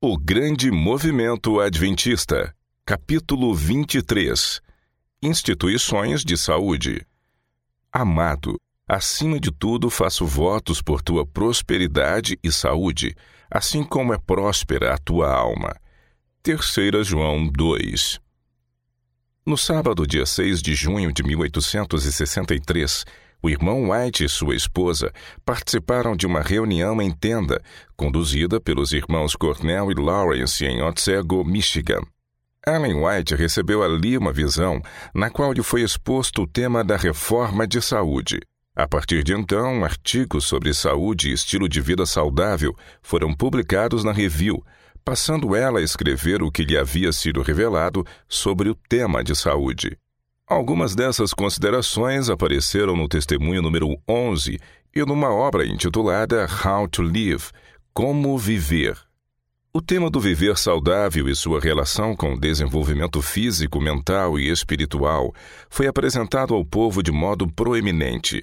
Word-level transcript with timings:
O 0.00 0.16
Grande 0.16 0.70
Movimento 0.70 1.58
Adventista, 1.58 2.54
capítulo 2.86 3.52
23 3.52 4.60
Instituições 5.20 6.24
de 6.24 6.36
Saúde. 6.36 7.04
Amado, 7.90 8.60
acima 8.86 9.40
de 9.40 9.50
tudo 9.50 9.90
faço 9.90 10.24
votos 10.24 10.80
por 10.80 11.02
tua 11.02 11.26
prosperidade 11.26 12.38
e 12.44 12.52
saúde, 12.52 13.16
assim 13.50 13.82
como 13.82 14.14
é 14.14 14.18
próspera 14.18 14.94
a 14.94 14.98
tua 14.98 15.34
alma. 15.34 15.74
3 16.44 17.04
João 17.04 17.48
2 17.48 18.20
No 19.44 19.58
sábado, 19.58 20.06
dia 20.06 20.26
6 20.26 20.62
de 20.62 20.76
junho 20.76 21.12
de 21.12 21.24
1863, 21.24 23.04
o 23.42 23.48
irmão 23.48 23.90
White 23.90 24.24
e 24.24 24.28
sua 24.28 24.54
esposa 24.54 25.12
participaram 25.44 26.16
de 26.16 26.26
uma 26.26 26.40
reunião 26.40 27.00
em 27.00 27.10
tenda, 27.10 27.62
conduzida 27.96 28.60
pelos 28.60 28.92
irmãos 28.92 29.36
Cornell 29.36 29.90
e 29.90 29.94
Lawrence 29.94 30.64
em 30.64 30.82
Otsego, 30.82 31.44
Michigan. 31.44 32.02
Ellen 32.66 33.02
White 33.02 33.34
recebeu 33.34 33.82
ali 33.82 34.18
uma 34.18 34.32
visão 34.32 34.82
na 35.14 35.30
qual 35.30 35.52
lhe 35.52 35.62
foi 35.62 35.82
exposto 35.82 36.42
o 36.42 36.46
tema 36.46 36.82
da 36.82 36.96
reforma 36.96 37.66
de 37.66 37.80
saúde. 37.80 38.40
A 38.74 38.86
partir 38.86 39.24
de 39.24 39.32
então, 39.32 39.84
artigos 39.84 40.44
sobre 40.44 40.74
saúde 40.74 41.30
e 41.30 41.32
estilo 41.32 41.68
de 41.68 41.80
vida 41.80 42.04
saudável 42.06 42.76
foram 43.02 43.34
publicados 43.34 44.04
na 44.04 44.12
Review, 44.12 44.62
passando 45.04 45.56
ela 45.56 45.80
a 45.80 45.82
escrever 45.82 46.42
o 46.42 46.50
que 46.50 46.64
lhe 46.64 46.76
havia 46.76 47.10
sido 47.12 47.40
revelado 47.40 48.04
sobre 48.28 48.68
o 48.68 48.74
tema 48.74 49.24
de 49.24 49.34
saúde. 49.34 49.96
Algumas 50.48 50.94
dessas 50.94 51.34
considerações 51.34 52.30
apareceram 52.30 52.96
no 52.96 53.06
testemunho 53.06 53.60
número 53.60 54.00
11 54.08 54.58
e 54.96 55.04
numa 55.04 55.28
obra 55.28 55.66
intitulada 55.66 56.46
How 56.64 56.88
to 56.88 57.02
Live 57.02 57.50
Como 57.92 58.38
Viver. 58.38 58.96
O 59.74 59.82
tema 59.82 60.08
do 60.08 60.18
viver 60.18 60.56
saudável 60.56 61.28
e 61.28 61.36
sua 61.36 61.60
relação 61.60 62.16
com 62.16 62.32
o 62.32 62.40
desenvolvimento 62.40 63.20
físico, 63.20 63.78
mental 63.78 64.38
e 64.38 64.48
espiritual 64.48 65.34
foi 65.68 65.86
apresentado 65.86 66.54
ao 66.54 66.64
povo 66.64 67.02
de 67.02 67.12
modo 67.12 67.46
proeminente. 67.46 68.42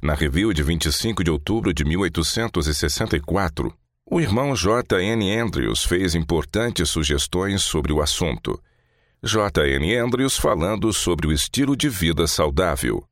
Na 0.00 0.14
review 0.14 0.52
de 0.52 0.62
25 0.62 1.24
de 1.24 1.32
outubro 1.32 1.74
de 1.74 1.84
1864, 1.84 3.74
o 4.08 4.20
irmão 4.20 4.54
J. 4.54 5.02
N. 5.02 5.36
Andrews 5.36 5.82
fez 5.82 6.14
importantes 6.14 6.88
sugestões 6.88 7.62
sobre 7.62 7.92
o 7.92 8.00
assunto. 8.00 8.56
J.N. 9.22 9.96
Andrews 9.98 10.38
falando 10.38 10.90
sobre 10.94 11.26
o 11.26 11.32
estilo 11.32 11.76
de 11.76 11.90
vida 11.90 12.26
saudável. 12.26 13.04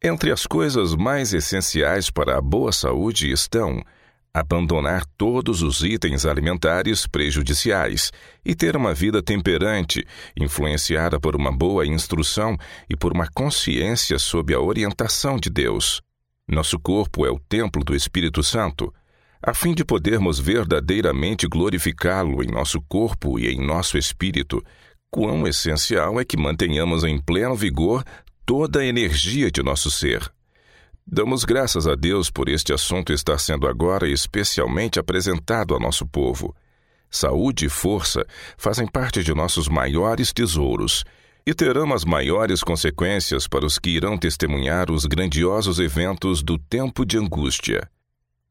Entre 0.00 0.30
as 0.30 0.46
coisas 0.46 0.94
mais 0.94 1.34
essenciais 1.34 2.08
para 2.08 2.38
a 2.38 2.40
boa 2.40 2.70
saúde 2.70 3.28
estão 3.28 3.82
abandonar 4.32 5.04
todos 5.16 5.60
os 5.60 5.82
itens 5.82 6.24
alimentares 6.24 7.04
prejudiciais 7.08 8.12
e 8.44 8.54
ter 8.54 8.76
uma 8.76 8.94
vida 8.94 9.20
temperante, 9.20 10.06
influenciada 10.36 11.18
por 11.18 11.34
uma 11.34 11.50
boa 11.50 11.84
instrução 11.84 12.56
e 12.88 12.94
por 12.94 13.12
uma 13.12 13.26
consciência 13.34 14.20
sob 14.20 14.54
a 14.54 14.60
orientação 14.60 15.36
de 15.36 15.50
Deus. 15.50 16.00
Nosso 16.46 16.78
corpo 16.78 17.26
é 17.26 17.30
o 17.30 17.40
templo 17.40 17.82
do 17.82 17.92
Espírito 17.92 18.44
Santo. 18.44 18.94
A 19.42 19.52
fim 19.52 19.74
de 19.74 19.84
podermos 19.84 20.38
verdadeiramente 20.38 21.48
glorificá-lo 21.48 22.40
em 22.40 22.46
nosso 22.46 22.80
corpo 22.82 23.36
e 23.36 23.48
em 23.48 23.64
nosso 23.64 23.98
espírito, 23.98 24.62
quão 25.10 25.46
essencial 25.46 26.20
é 26.20 26.24
que 26.24 26.36
mantenhamos 26.36 27.04
em 27.04 27.18
pleno 27.20 27.54
vigor 27.54 28.04
toda 28.44 28.80
a 28.80 28.86
energia 28.86 29.50
de 29.50 29.62
nosso 29.62 29.90
ser. 29.90 30.30
Damos 31.06 31.44
graças 31.44 31.86
a 31.86 31.94
Deus 31.94 32.30
por 32.30 32.48
este 32.48 32.72
assunto 32.72 33.12
estar 33.12 33.38
sendo 33.38 33.66
agora 33.66 34.08
especialmente 34.08 34.98
apresentado 34.98 35.72
ao 35.72 35.80
nosso 35.80 36.06
povo. 36.06 36.54
Saúde 37.10 37.66
e 37.66 37.68
força 37.68 38.26
fazem 38.58 38.86
parte 38.86 39.24
de 39.24 39.34
nossos 39.34 39.68
maiores 39.68 40.32
tesouros 40.32 41.04
e 41.46 41.54
terão 41.54 41.94
as 41.94 42.04
maiores 42.04 42.62
consequências 42.62 43.48
para 43.48 43.64
os 43.64 43.78
que 43.78 43.88
irão 43.88 44.18
testemunhar 44.18 44.90
os 44.90 45.06
grandiosos 45.06 45.78
eventos 45.78 46.42
do 46.42 46.58
tempo 46.58 47.06
de 47.06 47.16
angústia. 47.16 47.88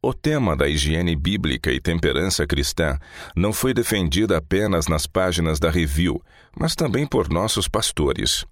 O 0.01 0.13
tema 0.13 0.55
da 0.55 0.67
higiene 0.67 1.15
bíblica 1.15 1.71
e 1.71 1.79
temperança 1.79 2.47
cristã 2.47 2.97
não 3.35 3.53
foi 3.53 3.73
defendido 3.73 4.33
apenas 4.35 4.87
nas 4.87 5.05
páginas 5.05 5.59
da 5.59 5.69
Review, 5.69 6.19
mas 6.59 6.75
também 6.75 7.05
por 7.05 7.29
nossos 7.29 7.67
pastores. 7.67 8.45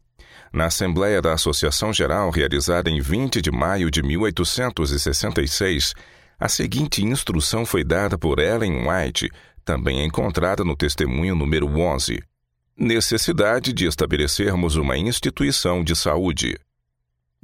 Na 0.53 0.66
Assembleia 0.67 1.21
da 1.21 1.33
Associação 1.33 1.91
Geral, 1.91 2.29
realizada 2.29 2.89
em 2.89 3.01
20 3.01 3.41
de 3.41 3.51
maio 3.51 3.91
de 3.91 4.01
1866, 4.01 5.93
a 6.39 6.47
seguinte 6.47 7.03
instrução 7.03 7.65
foi 7.65 7.83
dada 7.83 8.17
por 8.17 8.39
Ellen 8.39 8.88
White, 8.88 9.29
também 9.63 10.05
encontrada 10.05 10.63
no 10.63 10.75
testemunho 10.75 11.35
número 11.35 11.67
11. 11.67 12.21
Necessidade 12.77 13.73
de 13.73 13.85
estabelecermos 13.85 14.75
uma 14.75 14.97
instituição 14.97 15.83
de 15.83 15.95
saúde. 15.95 16.57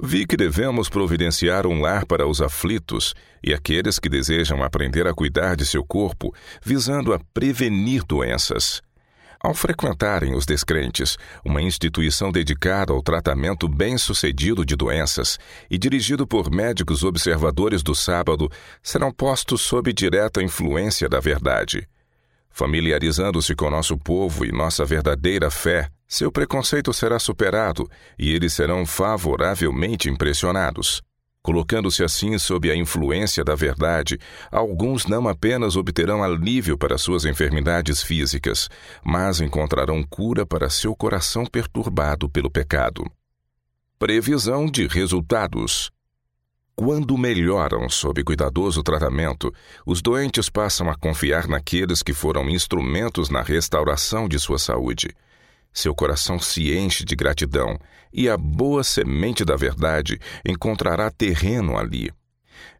Vi 0.00 0.26
que 0.26 0.36
devemos 0.36 0.88
providenciar 0.88 1.66
um 1.66 1.80
lar 1.80 2.04
para 2.06 2.26
os 2.26 2.42
aflitos 2.42 3.14
e 3.42 3.54
aqueles 3.54 3.98
que 3.98 4.08
desejam 4.08 4.62
aprender 4.62 5.06
a 5.06 5.14
cuidar 5.14 5.56
de 5.56 5.64
seu 5.64 5.84
corpo, 5.84 6.34
visando 6.62 7.14
a 7.14 7.20
prevenir 7.32 8.04
doenças. 8.04 8.82
Ao 9.42 9.52
frequentarem 9.54 10.36
os 10.36 10.46
descrentes, 10.46 11.18
uma 11.44 11.60
instituição 11.60 12.30
dedicada 12.30 12.92
ao 12.92 13.02
tratamento 13.02 13.68
bem-sucedido 13.68 14.64
de 14.64 14.76
doenças 14.76 15.36
e 15.68 15.76
dirigido 15.76 16.24
por 16.24 16.48
médicos 16.48 17.02
observadores 17.02 17.82
do 17.82 17.92
sábado, 17.92 18.48
serão 18.80 19.10
postos 19.10 19.60
sob 19.62 19.92
direta 19.92 20.40
influência 20.40 21.08
da 21.08 21.18
verdade. 21.18 21.88
Familiarizando-se 22.50 23.54
com 23.56 23.68
nosso 23.68 23.98
povo 23.98 24.44
e 24.44 24.52
nossa 24.52 24.84
verdadeira 24.84 25.50
fé, 25.50 25.88
seu 26.06 26.30
preconceito 26.30 26.92
será 26.92 27.18
superado 27.18 27.90
e 28.16 28.30
eles 28.32 28.52
serão 28.52 28.86
favoravelmente 28.86 30.08
impressionados. 30.08 31.02
Colocando-se 31.42 32.04
assim 32.04 32.38
sob 32.38 32.70
a 32.70 32.76
influência 32.76 33.42
da 33.42 33.56
verdade, 33.56 34.16
alguns 34.50 35.06
não 35.06 35.26
apenas 35.26 35.74
obterão 35.74 36.22
alívio 36.22 36.78
para 36.78 36.96
suas 36.96 37.24
enfermidades 37.24 38.00
físicas, 38.00 38.68
mas 39.04 39.40
encontrarão 39.40 40.04
cura 40.04 40.46
para 40.46 40.70
seu 40.70 40.94
coração 40.94 41.44
perturbado 41.44 42.28
pelo 42.28 42.48
pecado. 42.48 43.04
Previsão 43.98 44.66
de 44.70 44.86
resultados. 44.86 45.90
Quando 46.76 47.18
melhoram 47.18 47.88
sob 47.88 48.22
cuidadoso 48.22 48.82
tratamento, 48.82 49.52
os 49.84 50.00
doentes 50.00 50.48
passam 50.48 50.88
a 50.88 50.94
confiar 50.94 51.48
naqueles 51.48 52.04
que 52.04 52.14
foram 52.14 52.48
instrumentos 52.48 53.28
na 53.28 53.42
restauração 53.42 54.28
de 54.28 54.38
sua 54.38 54.58
saúde. 54.58 55.10
Seu 55.72 55.94
coração 55.94 56.38
se 56.38 56.76
enche 56.76 57.04
de 57.04 57.16
gratidão 57.16 57.78
e 58.12 58.28
a 58.28 58.36
boa 58.36 58.84
semente 58.84 59.44
da 59.44 59.56
verdade 59.56 60.18
encontrará 60.46 61.10
terreno 61.10 61.78
ali. 61.78 62.12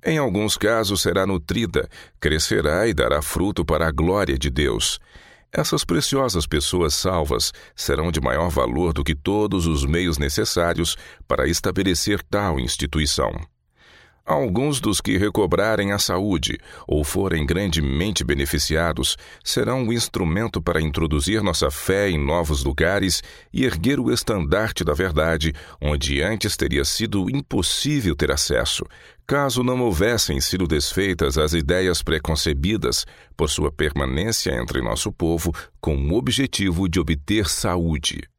Em 0.05 0.19
alguns 0.19 0.57
casos 0.57 1.01
será 1.01 1.27
nutrida, 1.27 1.89
crescerá 2.21 2.87
e 2.87 2.95
dará 2.95 3.23
fruto 3.23 3.65
para 3.65 3.87
a 3.87 3.91
glória 3.91 4.39
de 4.39 4.51
Deus. 4.51 4.99
Essas 5.53 5.85
preciosas 5.85 6.47
pessoas 6.47 6.95
salvas 6.95 7.53
serão 7.77 8.11
de 8.11 8.21
maior 8.21 8.49
valor 8.49 8.93
do 8.93 9.05
que 9.05 9.15
todos 9.15 9.67
os 9.67 9.85
meios 9.85 10.19
necessários 10.19 10.97
para 11.29 11.47
estabelecer 11.47 12.23
tal 12.23 12.59
instituição. 12.59 13.33
Alguns 14.25 14.81
dos 14.81 15.01
que 15.01 15.19
recobrarem 15.19 15.91
a 15.91 15.99
saúde 15.99 16.57
ou 16.87 17.03
forem 17.03 17.45
grandemente 17.45 18.23
beneficiados 18.23 19.17
serão 19.43 19.89
o 19.89 19.93
instrumento 19.93 20.63
para 20.63 20.81
introduzir 20.81 21.43
nossa 21.43 21.73
fé 21.73 22.09
em 22.09 22.25
novos 22.25 22.63
lugares 22.63 23.21
e 23.53 23.65
erguer 23.65 23.99
o 23.99 24.13
estandarte 24.13 24.85
da 24.85 24.95
verdade, 24.95 25.53
onde 25.81 26.23
antes 26.23 26.57
teria 26.57 26.85
sido 26.85 27.29
impossível 27.29 28.15
ter 28.15 28.31
acesso, 28.31 28.85
caso 29.27 29.65
não 29.65 29.81
houvessem 29.81 30.41
sido 30.41 30.69
desfeitas 30.69 31.37
as 31.37 31.53
ideias 31.53 32.01
preconcebidas 32.01 33.05
por 33.37 33.51
sua 33.51 33.73
permanência 33.73 34.53
entre 34.53 34.81
nosso 34.81 35.11
povo 35.11 35.53
com 35.81 35.97
o 35.97 36.15
objetivo 36.17 36.89
de 36.89 37.01
obter 37.01 37.49
saúde. 37.49 38.32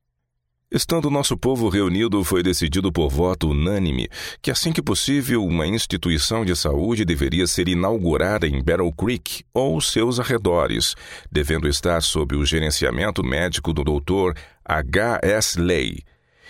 Estando 0.73 1.11
nosso 1.11 1.37
povo 1.37 1.69
reunido, 1.69 2.23
foi 2.23 2.41
decidido 2.41 2.91
por 2.91 3.07
voto 3.07 3.51
unânime 3.51 4.09
que, 4.41 4.49
assim 4.49 4.73
que 4.73 4.81
possível, 4.81 5.45
uma 5.45 5.67
instituição 5.67 6.43
de 6.43 6.55
saúde 6.55 7.05
deveria 7.05 7.45
ser 7.45 7.67
inaugurada 7.67 8.47
em 8.47 8.59
Battle 8.59 8.91
Creek 8.91 9.43
ou 9.53 9.79
seus 9.79 10.19
arredores, 10.19 10.95
devendo 11.31 11.67
estar 11.67 12.01
sob 12.01 12.35
o 12.35 12.43
gerenciamento 12.43 13.23
médico 13.23 13.71
do 13.71 13.83
Dr. 13.83 14.35
H. 14.65 15.19
S. 15.21 15.59
Lay. 15.59 15.99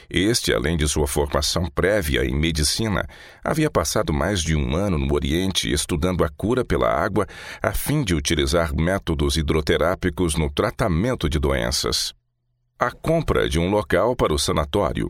Este, 0.10 0.54
além 0.54 0.78
de 0.78 0.88
sua 0.88 1.06
formação 1.06 1.66
prévia 1.66 2.24
em 2.24 2.34
medicina, 2.34 3.06
havia 3.44 3.70
passado 3.70 4.14
mais 4.14 4.42
de 4.42 4.56
um 4.56 4.74
ano 4.74 4.98
no 4.98 5.14
Oriente 5.14 5.70
estudando 5.70 6.24
a 6.24 6.30
cura 6.30 6.64
pela 6.64 6.88
água 6.88 7.28
a 7.62 7.74
fim 7.74 8.06
de 8.06 8.16
utilizar 8.16 8.74
métodos 8.74 9.36
hidroterápicos 9.36 10.36
no 10.36 10.50
tratamento 10.50 11.28
de 11.28 11.38
doenças 11.38 12.14
a 12.86 12.92
compra 12.92 13.48
de 13.48 13.58
um 13.58 13.70
local 13.70 14.14
para 14.14 14.34
o 14.34 14.38
sanatório. 14.38 15.10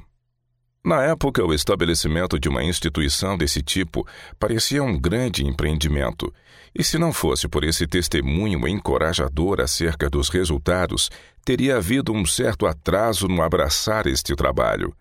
Na 0.85 1.01
época, 1.01 1.43
o 1.43 1.51
estabelecimento 1.51 2.39
de 2.39 2.47
uma 2.47 2.63
instituição 2.63 3.35
desse 3.35 3.63
tipo 3.63 4.07
parecia 4.37 4.83
um 4.83 4.95
grande 4.95 5.43
empreendimento, 5.43 6.31
e 6.77 6.83
se 6.83 6.99
não 6.99 7.11
fosse 7.11 7.47
por 7.47 7.63
esse 7.63 7.87
testemunho 7.87 8.67
encorajador 8.67 9.59
acerca 9.59 10.07
dos 10.07 10.29
resultados, 10.29 11.09
teria 11.43 11.77
havido 11.77 12.13
um 12.13 12.23
certo 12.27 12.67
atraso 12.67 13.27
no 13.27 13.41
abraçar 13.41 14.05
este 14.05 14.35
trabalho. 14.35 14.95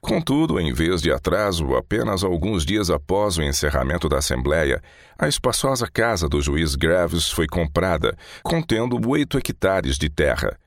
Contudo, 0.00 0.58
em 0.58 0.72
vez 0.72 1.02
de 1.02 1.12
atraso, 1.12 1.76
apenas 1.76 2.24
alguns 2.24 2.64
dias 2.64 2.88
após 2.88 3.36
o 3.36 3.42
encerramento 3.42 4.08
da 4.08 4.16
Assembleia, 4.16 4.82
a 5.18 5.28
espaçosa 5.28 5.86
casa 5.92 6.26
do 6.26 6.40
juiz 6.40 6.74
Graves 6.74 7.28
foi 7.28 7.46
comprada, 7.46 8.16
contendo 8.42 8.98
oito 9.10 9.36
hectares 9.36 9.98
de 9.98 10.08
terra. 10.08 10.58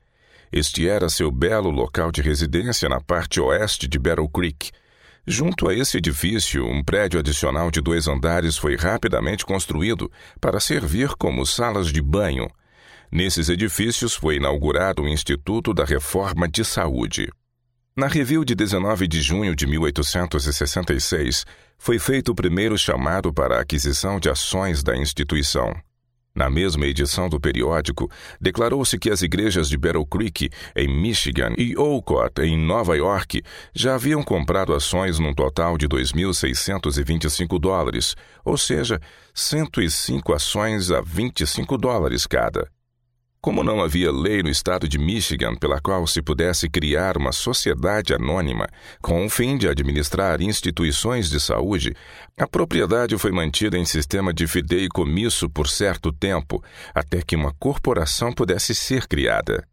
Este 0.50 0.88
era 0.88 1.08
seu 1.08 1.30
belo 1.30 1.70
local 1.70 2.10
de 2.10 2.22
residência 2.22 2.88
na 2.88 3.00
parte 3.00 3.40
oeste 3.40 3.86
de 3.86 3.98
Battle 3.98 4.28
Creek. 4.28 4.70
Junto 5.26 5.68
a 5.68 5.74
esse 5.74 5.98
edifício, 5.98 6.66
um 6.66 6.82
prédio 6.82 7.20
adicional 7.20 7.70
de 7.70 7.82
dois 7.82 8.08
andares 8.08 8.56
foi 8.56 8.76
rapidamente 8.76 9.44
construído 9.44 10.10
para 10.40 10.58
servir 10.58 11.10
como 11.18 11.44
salas 11.44 11.88
de 11.88 12.00
banho. 12.00 12.48
Nesses 13.12 13.50
edifícios 13.50 14.14
foi 14.14 14.36
inaugurado 14.36 15.02
o 15.02 15.08
Instituto 15.08 15.74
da 15.74 15.84
Reforma 15.84 16.48
de 16.48 16.64
Saúde. 16.64 17.28
Na 17.94 18.06
review 18.06 18.44
de 18.44 18.54
19 18.54 19.08
de 19.08 19.20
junho 19.20 19.56
de 19.56 19.66
1866, 19.66 21.44
foi 21.76 21.98
feito 21.98 22.32
o 22.32 22.34
primeiro 22.34 22.78
chamado 22.78 23.32
para 23.32 23.58
a 23.58 23.60
aquisição 23.60 24.18
de 24.20 24.30
ações 24.30 24.82
da 24.82 24.96
instituição. 24.96 25.74
Na 26.34 26.48
mesma 26.48 26.86
edição 26.86 27.28
do 27.28 27.40
periódico, 27.40 28.10
declarou-se 28.40 28.98
que 28.98 29.10
as 29.10 29.22
igrejas 29.22 29.68
de 29.68 29.76
Battle 29.76 30.06
Creek, 30.06 30.50
em 30.76 30.88
Michigan, 30.88 31.52
e 31.58 31.76
Olcott, 31.76 32.40
em 32.40 32.56
Nova 32.56 32.96
York, 32.96 33.42
já 33.74 33.94
haviam 33.96 34.22
comprado 34.22 34.72
ações 34.72 35.18
num 35.18 35.34
total 35.34 35.76
de 35.76 35.88
2.625 35.88 37.58
dólares, 37.58 38.14
ou 38.44 38.56
seja, 38.56 39.00
105 39.34 40.32
ações 40.32 40.90
a 40.90 41.00
25 41.00 41.76
dólares 41.76 42.26
cada. 42.26 42.68
Como 43.40 43.62
não 43.62 43.80
havia 43.80 44.10
lei 44.10 44.42
no 44.42 44.48
estado 44.48 44.88
de 44.88 44.98
Michigan 44.98 45.54
pela 45.54 45.80
qual 45.80 46.06
se 46.08 46.20
pudesse 46.20 46.68
criar 46.68 47.16
uma 47.16 47.30
sociedade 47.30 48.12
anônima 48.12 48.66
com 49.00 49.24
o 49.24 49.30
fim 49.30 49.56
de 49.56 49.68
administrar 49.68 50.42
instituições 50.42 51.30
de 51.30 51.38
saúde, 51.38 51.94
a 52.36 52.48
propriedade 52.48 53.16
foi 53.16 53.30
mantida 53.30 53.78
em 53.78 53.84
sistema 53.84 54.34
de 54.34 54.48
fideicomisso 54.48 55.48
por 55.48 55.68
certo 55.68 56.12
tempo, 56.12 56.62
até 56.92 57.22
que 57.22 57.36
uma 57.36 57.54
corporação 57.54 58.32
pudesse 58.32 58.74
ser 58.74 59.06
criada. 59.06 59.64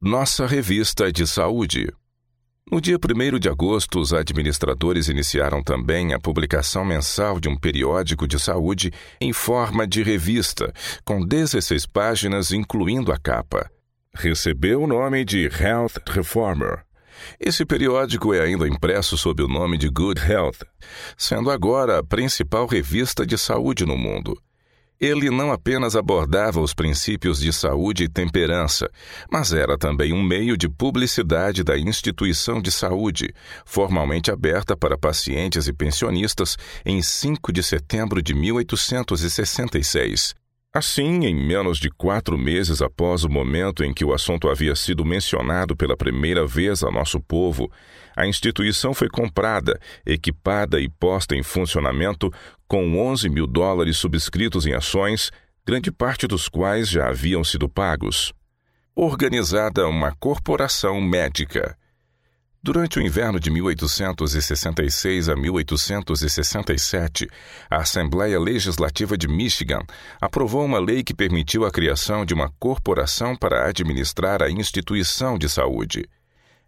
Nossa 0.00 0.46
Revista 0.46 1.12
de 1.12 1.26
Saúde 1.26 1.92
no 2.70 2.80
dia 2.80 2.96
1 2.96 3.38
de 3.38 3.48
agosto, 3.48 4.00
os 4.00 4.12
administradores 4.12 5.08
iniciaram 5.08 5.62
também 5.62 6.12
a 6.12 6.18
publicação 6.18 6.84
mensal 6.84 7.40
de 7.40 7.48
um 7.48 7.56
periódico 7.56 8.26
de 8.26 8.38
saúde 8.38 8.92
em 9.20 9.32
forma 9.32 9.86
de 9.86 10.02
revista, 10.02 10.72
com 11.04 11.24
16 11.24 11.86
páginas, 11.86 12.52
incluindo 12.52 13.12
a 13.12 13.18
capa. 13.18 13.70
Recebeu 14.14 14.82
o 14.82 14.86
nome 14.86 15.24
de 15.24 15.44
Health 15.46 16.02
Reformer. 16.08 16.84
Esse 17.38 17.64
periódico 17.64 18.32
é 18.34 18.40
ainda 18.40 18.68
impresso 18.68 19.16
sob 19.16 19.42
o 19.42 19.48
nome 19.48 19.76
de 19.76 19.88
Good 19.88 20.20
Health, 20.20 20.58
sendo 21.16 21.50
agora 21.50 21.98
a 21.98 22.04
principal 22.04 22.66
revista 22.66 23.26
de 23.26 23.36
saúde 23.36 23.84
no 23.84 23.96
mundo. 23.96 24.40
Ele 25.00 25.30
não 25.30 25.52
apenas 25.52 25.94
abordava 25.94 26.60
os 26.60 26.74
princípios 26.74 27.38
de 27.38 27.52
saúde 27.52 28.02
e 28.04 28.08
temperança, 28.08 28.90
mas 29.30 29.52
era 29.52 29.78
também 29.78 30.12
um 30.12 30.22
meio 30.22 30.56
de 30.56 30.68
publicidade 30.68 31.62
da 31.62 31.78
instituição 31.78 32.60
de 32.60 32.72
saúde, 32.72 33.32
formalmente 33.64 34.30
aberta 34.30 34.76
para 34.76 34.98
pacientes 34.98 35.68
e 35.68 35.72
pensionistas 35.72 36.56
em 36.84 37.00
5 37.00 37.52
de 37.52 37.62
setembro 37.62 38.20
de 38.20 38.34
1866. 38.34 40.34
Assim, 40.74 41.24
em 41.24 41.34
menos 41.34 41.78
de 41.78 41.90
quatro 41.90 42.36
meses 42.36 42.82
após 42.82 43.24
o 43.24 43.28
momento 43.28 43.82
em 43.82 43.94
que 43.94 44.04
o 44.04 44.12
assunto 44.12 44.50
havia 44.50 44.76
sido 44.76 45.02
mencionado 45.02 45.74
pela 45.74 45.96
primeira 45.96 46.46
vez 46.46 46.82
a 46.82 46.90
nosso 46.90 47.18
povo, 47.20 47.72
a 48.18 48.26
instituição 48.26 48.92
foi 48.92 49.08
comprada, 49.08 49.78
equipada 50.04 50.80
e 50.80 50.88
posta 50.88 51.36
em 51.36 51.42
funcionamento 51.44 52.32
com 52.66 52.98
11 52.98 53.28
mil 53.28 53.46
dólares 53.46 53.96
subscritos 53.96 54.66
em 54.66 54.74
ações, 54.74 55.30
grande 55.64 55.92
parte 55.92 56.26
dos 56.26 56.48
quais 56.48 56.88
já 56.88 57.08
haviam 57.08 57.44
sido 57.44 57.68
pagos. 57.68 58.32
Organizada 58.92 59.86
uma 59.86 60.12
corporação 60.16 61.00
médica. 61.00 61.78
Durante 62.60 62.98
o 62.98 63.02
inverno 63.02 63.38
de 63.38 63.52
1866 63.52 65.28
a 65.28 65.36
1867, 65.36 67.28
a 67.70 67.76
Assembleia 67.76 68.40
Legislativa 68.40 69.16
de 69.16 69.28
Michigan 69.28 69.84
aprovou 70.20 70.64
uma 70.64 70.80
lei 70.80 71.04
que 71.04 71.14
permitiu 71.14 71.64
a 71.64 71.70
criação 71.70 72.24
de 72.24 72.34
uma 72.34 72.52
corporação 72.58 73.36
para 73.36 73.68
administrar 73.68 74.42
a 74.42 74.50
instituição 74.50 75.38
de 75.38 75.48
saúde. 75.48 76.04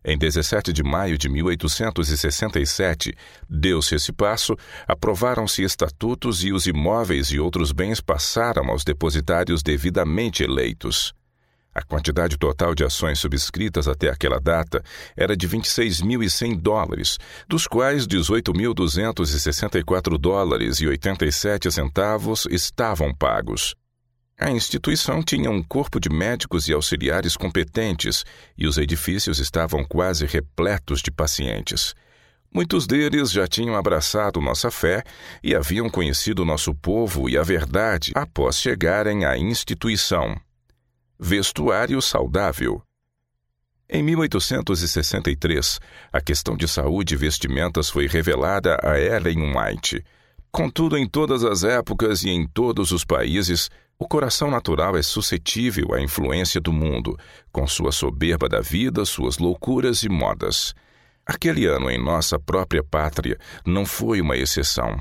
Em 0.05 0.17
17 0.17 0.73
de 0.73 0.82
maio 0.82 1.19
de 1.19 1.29
1867, 1.29 3.12
deu-se 3.49 3.94
esse 3.94 4.12
passo, 4.12 4.56
aprovaram-se 4.88 5.62
estatutos 5.62 6.43
e 6.43 6.52
os 6.52 6.67
imóveis 6.67 7.29
e 7.29 7.38
outros 7.38 7.70
bens 7.70 8.00
passaram 8.00 8.70
aos 8.70 8.82
depositários 8.82 9.62
devidamente 9.62 10.43
eleitos. 10.43 11.12
A 11.73 11.82
quantidade 11.82 12.37
total 12.37 12.75
de 12.75 12.82
ações 12.82 13.20
subscritas 13.20 13.87
até 13.87 14.08
aquela 14.08 14.41
data 14.41 14.82
era 15.17 15.37
de 15.37 15.49
26.100 15.49 16.61
dólares, 16.61 17.17
dos 17.47 17.64
quais 17.67 18.08
18.264 18.08 20.19
dólares 20.19 20.81
e 20.81 20.88
87 20.88 21.70
centavos 21.70 22.47
estavam 22.50 23.14
pagos. 23.14 23.76
A 24.40 24.50
instituição 24.50 25.22
tinha 25.22 25.50
um 25.50 25.62
corpo 25.62 26.00
de 26.00 26.08
médicos 26.08 26.66
e 26.66 26.72
auxiliares 26.72 27.37
competentes 27.37 28.25
e 28.56 28.66
os 28.66 28.78
edifícios 28.78 29.38
estavam 29.38 29.84
quase 29.84 30.25
repletos 30.25 31.02
de 31.02 31.10
pacientes. 31.10 31.94
Muitos 32.50 32.87
deles 32.87 33.31
já 33.31 33.46
tinham 33.46 33.76
abraçado 33.76 34.40
nossa 34.40 34.70
fé 34.70 35.04
e 35.44 35.54
haviam 35.54 35.90
conhecido 35.90 36.42
nosso 36.42 36.75
povo 36.75 37.28
e 37.28 37.37
a 37.37 37.42
verdade 37.42 38.12
após 38.14 38.56
chegarem 38.56 39.26
à 39.26 39.37
instituição. 39.37 40.34
Vestuário 41.19 42.00
saudável. 42.00 42.82
Em 43.90 44.02
1863, 44.02 45.78
a 46.10 46.20
questão 46.22 46.56
de 46.56 46.66
saúde 46.66 47.12
e 47.12 47.16
vestimentas 47.19 47.90
foi 47.90 48.06
revelada 48.06 48.78
a 48.82 48.98
Ellen 48.98 49.54
White. 49.54 50.02
Contudo, 50.50 50.96
em 50.96 51.06
todas 51.06 51.44
as 51.44 51.62
épocas 51.62 52.22
e 52.22 52.31
em 52.31 52.46
todos 52.46 52.90
os 52.90 53.04
países, 53.04 53.70
o 54.00 54.08
coração 54.08 54.50
natural 54.50 54.97
é 54.97 55.02
suscetível 55.02 55.93
à 55.93 56.00
influência 56.00 56.58
do 56.58 56.73
mundo, 56.73 57.19
com 57.52 57.66
sua 57.66 57.92
soberba 57.92 58.49
da 58.49 58.62
vida, 58.62 59.04
suas 59.04 59.37
loucuras 59.37 60.02
e 60.02 60.09
modas. 60.09 60.75
Aquele 61.26 61.66
ano 61.66 61.90
em 61.90 62.02
nossa 62.02 62.38
própria 62.38 62.83
pátria 62.83 63.38
não 63.66 63.85
foi 63.85 64.23
uma 64.23 64.38
exceção. 64.38 64.99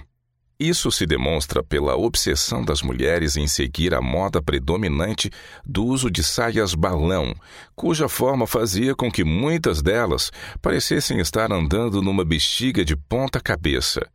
Isso 0.60 0.91
se 0.91 1.06
demonstra 1.06 1.63
pela 1.63 1.96
obsessão 1.96 2.62
das 2.62 2.82
mulheres 2.82 3.38
em 3.38 3.48
seguir 3.48 3.96
a 3.96 4.01
moda 4.01 4.41
predominante 4.41 5.32
do 5.65 5.86
uso 5.86 6.12
de 6.12 6.22
saias 6.22 6.75
balão, 6.75 7.34
cuja 7.74 8.10
forma 8.10 8.46
fazia 8.46 8.94
com 8.94 9.10
que 9.10 9.24
muitas 9.24 9.82
delas 9.82 10.29
parecessem 10.62 11.22
estar 11.22 11.53
andando 11.53 12.01
numa 12.01 12.25
bexiga 12.25 12.84
de 12.84 12.98
ponta 12.98 13.39
cabeça. 13.39 14.06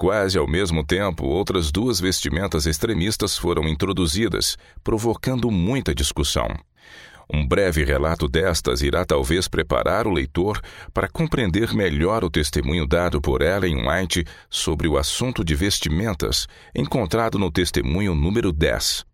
Quase 0.00 0.38
ao 0.38 0.48
mesmo 0.48 0.82
tempo, 0.82 1.26
outras 1.26 1.70
duas 1.70 2.00
vestimentas 2.00 2.64
extremistas 2.64 3.36
foram 3.36 3.68
introduzidas, 3.68 4.56
provocando 4.82 5.50
muita 5.50 5.94
discussão. 5.94 6.48
Um 7.30 7.46
breve 7.46 7.84
relato 7.84 8.26
destas 8.26 8.80
irá 8.80 9.04
talvez 9.04 9.46
preparar 9.46 10.06
o 10.06 10.10
leitor 10.10 10.58
para 10.94 11.06
compreender 11.06 11.74
melhor 11.74 12.24
o 12.24 12.30
testemunho 12.30 12.86
dado 12.86 13.20
por 13.20 13.42
Ellen 13.42 13.86
White 13.86 14.24
sobre 14.48 14.88
o 14.88 14.96
assunto 14.96 15.44
de 15.44 15.54
vestimentas, 15.54 16.48
encontrado 16.74 17.38
no 17.38 17.50
testemunho 17.50 18.14
número 18.14 18.52
10. 18.52 19.04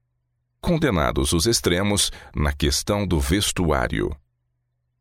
Condenados 0.60 1.32
os 1.32 1.46
extremos 1.46 2.12
na 2.32 2.52
questão 2.52 3.04
do 3.04 3.18
vestuário. 3.18 4.16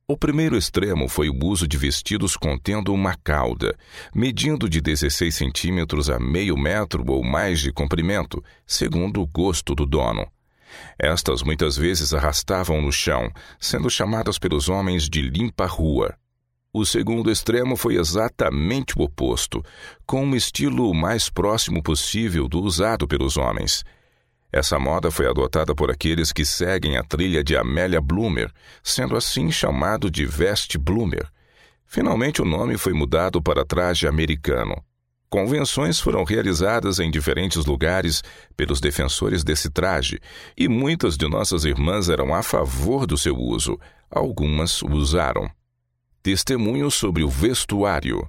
O 0.08 0.16
primeiro 0.16 0.56
extremo 0.56 1.10
foi 1.10 1.30
o 1.30 1.46
uso 1.46 1.68
de 1.68 1.80
vestidos 1.80 2.38
contendo 2.38 2.94
uma 2.94 3.16
cauda, 3.16 3.76
medindo 4.14 4.70
de 4.70 4.80
16 4.80 5.34
centímetros 5.34 6.12
a 6.12 6.20
meio 6.20 6.56
metro 6.56 7.04
ou 7.12 7.24
mais 7.24 7.60
de 7.60 7.74
comprimento, 7.74 8.44
segundo 8.68 9.20
o 9.20 9.26
gosto 9.26 9.74
do 9.74 9.84
dono. 9.84 10.28
Estas 11.00 11.42
muitas 11.42 11.76
vezes 11.76 12.14
arrastavam 12.14 12.84
no 12.84 12.92
chão, 12.92 13.32
sendo 13.60 13.90
chamadas 13.90 14.38
pelos 14.38 14.70
homens 14.70 15.10
de 15.10 15.24
limpa-rua. 15.24 16.16
O 16.72 16.86
segundo 16.86 17.32
extremo 17.32 17.76
foi 17.76 17.96
exatamente 17.96 18.96
o 18.96 19.02
oposto, 19.02 19.64
com 20.06 20.24
um 20.24 20.36
estilo 20.36 20.88
o 20.88 20.94
mais 20.94 21.32
próximo 21.32 21.82
possível 21.82 22.48
do 22.48 22.62
usado 22.62 23.08
pelos 23.08 23.38
homens. 23.38 23.84
Essa 24.56 24.80
moda 24.80 25.12
foi 25.12 25.28
adotada 25.28 25.76
por 25.76 25.92
aqueles 25.92 26.32
que 26.32 26.46
seguem 26.46 26.96
a 26.96 27.04
trilha 27.04 27.44
de 27.44 27.58
Amélia 27.58 28.00
Bloomer, 28.00 28.50
sendo 28.82 29.18
assim 29.18 29.52
chamado 29.52 30.10
de 30.10 30.26
veste 30.26 30.78
Bloomer. 30.78 31.28
Finalmente, 31.86 32.42
o 32.42 32.46
nome 32.46 32.78
foi 32.78 32.94
mudado 32.94 33.42
para 33.42 33.66
traje 33.66 34.08
americano. 34.08 34.82
Convenções 35.30 36.00
foram 36.00 36.24
realizadas 36.24 37.02
em 37.02 37.12
diferentes 37.12 37.66
lugares 37.66 38.24
pelos 38.56 38.80
defensores 38.80 39.44
desse 39.44 39.70
traje, 39.70 40.22
e 40.58 40.70
muitas 40.70 41.18
de 41.18 41.28
nossas 41.28 41.66
irmãs 41.66 42.08
eram 42.08 42.34
a 42.34 42.42
favor 42.42 43.06
do 43.06 43.18
seu 43.18 43.36
uso. 43.36 43.78
Algumas 44.10 44.82
usaram. 44.84 45.52
Testemunho 46.24 46.90
sobre 46.90 47.24
o 47.24 47.30
vestuário. 47.30 48.26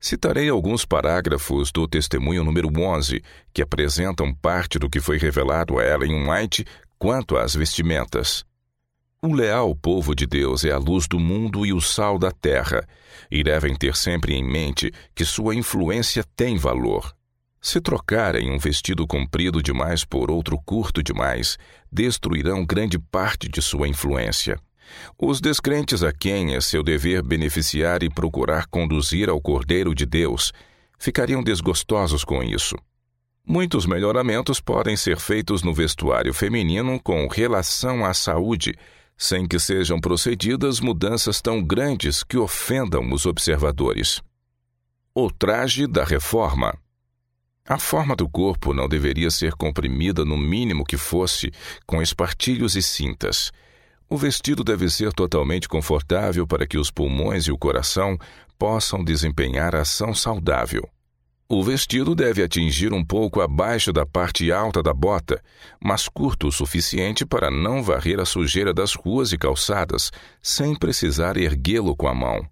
Citarei 0.00 0.48
alguns 0.48 0.86
parágrafos 0.86 1.70
do 1.70 1.86
testemunho 1.86 2.42
número 2.42 2.70
11, 2.74 3.22
que 3.52 3.60
apresentam 3.60 4.34
parte 4.34 4.78
do 4.78 4.88
que 4.88 4.98
foi 4.98 5.18
revelado 5.18 5.78
a 5.78 5.84
Ellen 5.84 6.26
White 6.26 6.64
quanto 6.98 7.36
às 7.36 7.54
vestimentas. 7.54 8.42
O 9.22 9.34
leal 9.34 9.76
povo 9.76 10.14
de 10.14 10.26
Deus 10.26 10.64
é 10.64 10.70
a 10.70 10.78
luz 10.78 11.06
do 11.06 11.20
mundo 11.20 11.66
e 11.66 11.74
o 11.74 11.80
sal 11.82 12.18
da 12.18 12.30
terra, 12.30 12.82
e 13.30 13.44
devem 13.44 13.76
ter 13.76 13.94
sempre 13.94 14.34
em 14.34 14.42
mente 14.42 14.90
que 15.14 15.26
sua 15.26 15.54
influência 15.54 16.24
tem 16.34 16.56
valor. 16.56 17.14
Se 17.60 17.78
trocarem 17.78 18.50
um 18.50 18.58
vestido 18.58 19.06
comprido 19.06 19.62
demais 19.62 20.02
por 20.02 20.30
outro 20.30 20.58
curto 20.64 21.02
demais, 21.02 21.58
destruirão 21.92 22.64
grande 22.64 22.98
parte 22.98 23.50
de 23.50 23.60
sua 23.60 23.86
influência. 23.86 24.58
Os 25.18 25.40
descrentes 25.40 26.02
a 26.02 26.12
quem 26.12 26.54
é 26.54 26.60
seu 26.60 26.82
dever 26.82 27.22
beneficiar 27.22 28.02
e 28.02 28.10
procurar 28.10 28.66
conduzir 28.66 29.28
ao 29.28 29.40
Cordeiro 29.40 29.94
de 29.94 30.06
Deus 30.06 30.52
ficariam 30.98 31.42
desgostosos 31.42 32.24
com 32.24 32.42
isso. 32.42 32.76
Muitos 33.46 33.86
melhoramentos 33.86 34.60
podem 34.60 34.96
ser 34.96 35.18
feitos 35.18 35.62
no 35.62 35.72
vestuário 35.72 36.32
feminino 36.32 37.00
com 37.02 37.26
relação 37.26 38.04
à 38.04 38.12
saúde 38.12 38.74
sem 39.20 39.46
que 39.46 39.58
sejam 39.58 40.00
procedidas 40.00 40.80
mudanças 40.80 41.42
tão 41.42 41.62
grandes 41.62 42.24
que 42.24 42.38
ofendam 42.38 43.12
os 43.12 43.26
observadores. 43.26 44.22
O 45.14 45.30
traje 45.30 45.86
da 45.86 46.04
reforma. 46.04 46.74
A 47.68 47.78
forma 47.78 48.16
do 48.16 48.26
corpo 48.26 48.72
não 48.72 48.88
deveria 48.88 49.30
ser 49.30 49.52
comprimida 49.52 50.24
no 50.24 50.38
mínimo 50.38 50.86
que 50.86 50.96
fosse, 50.96 51.52
com 51.86 52.00
espartilhos 52.00 52.76
e 52.76 52.82
cintas. 52.82 53.52
O 54.12 54.16
vestido 54.16 54.64
deve 54.64 54.90
ser 54.90 55.12
totalmente 55.12 55.68
confortável 55.68 56.44
para 56.44 56.66
que 56.66 56.76
os 56.76 56.90
pulmões 56.90 57.44
e 57.44 57.52
o 57.52 57.56
coração 57.56 58.18
possam 58.58 59.04
desempenhar 59.04 59.76
ação 59.76 60.12
saudável. 60.12 60.82
O 61.48 61.62
vestido 61.62 62.12
deve 62.12 62.42
atingir 62.42 62.92
um 62.92 63.04
pouco 63.04 63.40
abaixo 63.40 63.92
da 63.92 64.04
parte 64.04 64.50
alta 64.50 64.82
da 64.82 64.92
bota, 64.92 65.40
mas 65.80 66.08
curto 66.08 66.48
o 66.48 66.52
suficiente 66.52 67.24
para 67.24 67.52
não 67.52 67.84
varrer 67.84 68.18
a 68.18 68.24
sujeira 68.24 68.74
das 68.74 68.94
ruas 68.94 69.32
e 69.32 69.38
calçadas, 69.38 70.10
sem 70.42 70.74
precisar 70.74 71.36
erguê-lo 71.36 71.94
com 71.94 72.08
a 72.08 72.14
mão. 72.14 72.44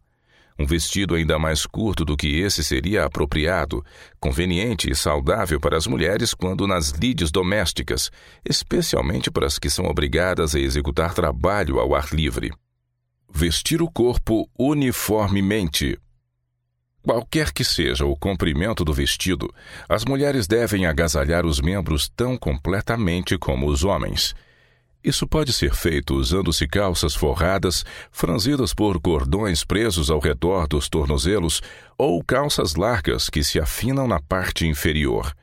Um 0.59 0.67
vestido 0.67 1.15
ainda 1.15 1.39
mais 1.39 1.65
curto 1.65 2.05
do 2.05 2.17
que 2.17 2.41
esse 2.41 2.65
seria 2.65 3.05
apropriado, 3.05 3.85
conveniente 4.19 4.91
e 4.91 4.95
saudável 4.95 5.61
para 5.61 5.77
as 5.77 5.87
mulheres 5.87 6.35
quando 6.35 6.67
nas 6.67 6.91
lides 6.91 7.31
domésticas, 7.31 8.11
especialmente 8.45 9.31
para 9.31 9.47
as 9.47 9.59
que 9.59 9.71
são 9.71 9.87
obrigadas 9.87 10.57
a 10.57 10.59
executar 10.59 11.15
trabalho 11.15 11.79
ao 11.79 11.95
ar 11.95 12.13
livre. 12.13 12.53
Vestir 13.33 13.81
o 13.81 13.89
corpo 13.89 14.51
uniformemente 14.59 15.97
Qualquer 17.09 17.53
que 17.53 17.65
seja 17.65 18.05
o 18.05 18.17
comprimento 18.17 18.85
do 18.85 18.93
vestido, 18.93 19.51
as 19.89 20.05
mulheres 20.05 20.47
devem 20.47 20.85
agasalhar 20.85 21.47
os 21.47 21.61
membros 21.61 22.11
tão 22.15 22.37
completamente 22.37 23.39
como 23.39 23.67
os 23.67 23.83
homens. 23.83 24.35
Isso 25.09 25.27
pode 25.27 25.55
ser 25.55 25.75
feito 25.75 26.15
usando-se 26.15 26.69
calças 26.69 27.15
forradas, 27.15 27.83
franzidas 28.13 28.75
por 28.75 29.01
cordões 29.01 29.65
presos 29.65 30.11
ao 30.11 30.19
redor 30.19 30.69
dos 30.69 30.87
tornozelos, 30.87 31.63
ou 31.97 32.23
calças 32.23 32.75
largas 32.75 33.31
que 33.31 33.43
se 33.43 33.59
afinam 33.59 34.07
na 34.07 34.21
parte 34.21 34.67
inferior. 34.67 35.35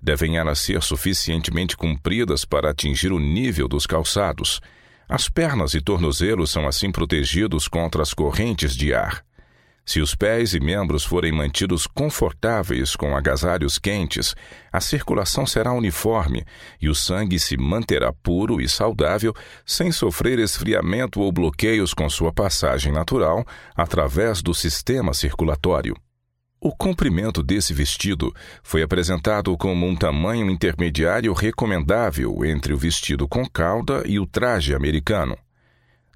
Devem 0.00 0.38
elas 0.38 0.60
ser 0.60 0.82
suficientemente 0.82 1.76
compridas 1.76 2.46
para 2.46 2.70
atingir 2.70 3.12
o 3.12 3.18
nível 3.18 3.68
dos 3.68 3.84
calçados. 3.86 4.62
As 5.06 5.28
pernas 5.28 5.74
e 5.74 5.82
tornozelos 5.82 6.50
são 6.50 6.66
assim 6.66 6.90
protegidos 6.90 7.68
contra 7.68 8.00
as 8.00 8.14
correntes 8.14 8.74
de 8.74 8.94
ar. 8.94 9.22
Se 9.84 10.00
os 10.00 10.14
pés 10.14 10.54
e 10.54 10.60
membros 10.60 11.04
forem 11.04 11.32
mantidos 11.32 11.86
confortáveis 11.86 12.94
com 12.94 13.16
agasalhos 13.16 13.78
quentes, 13.78 14.34
a 14.72 14.80
circulação 14.80 15.44
será 15.44 15.72
uniforme 15.72 16.44
e 16.80 16.88
o 16.88 16.94
sangue 16.94 17.38
se 17.38 17.56
manterá 17.56 18.12
puro 18.12 18.60
e 18.60 18.68
saudável 18.68 19.34
sem 19.66 19.90
sofrer 19.90 20.38
esfriamento 20.38 21.20
ou 21.20 21.32
bloqueios 21.32 21.92
com 21.92 22.08
sua 22.08 22.32
passagem 22.32 22.92
natural 22.92 23.44
através 23.74 24.40
do 24.40 24.54
sistema 24.54 25.12
circulatório. 25.12 25.96
O 26.60 26.70
comprimento 26.70 27.42
desse 27.42 27.74
vestido 27.74 28.32
foi 28.62 28.82
apresentado 28.82 29.56
como 29.58 29.84
um 29.84 29.96
tamanho 29.96 30.48
intermediário 30.48 31.32
recomendável 31.32 32.44
entre 32.44 32.72
o 32.72 32.78
vestido 32.78 33.26
com 33.26 33.44
cauda 33.44 34.04
e 34.06 34.20
o 34.20 34.26
traje 34.28 34.72
americano. 34.72 35.36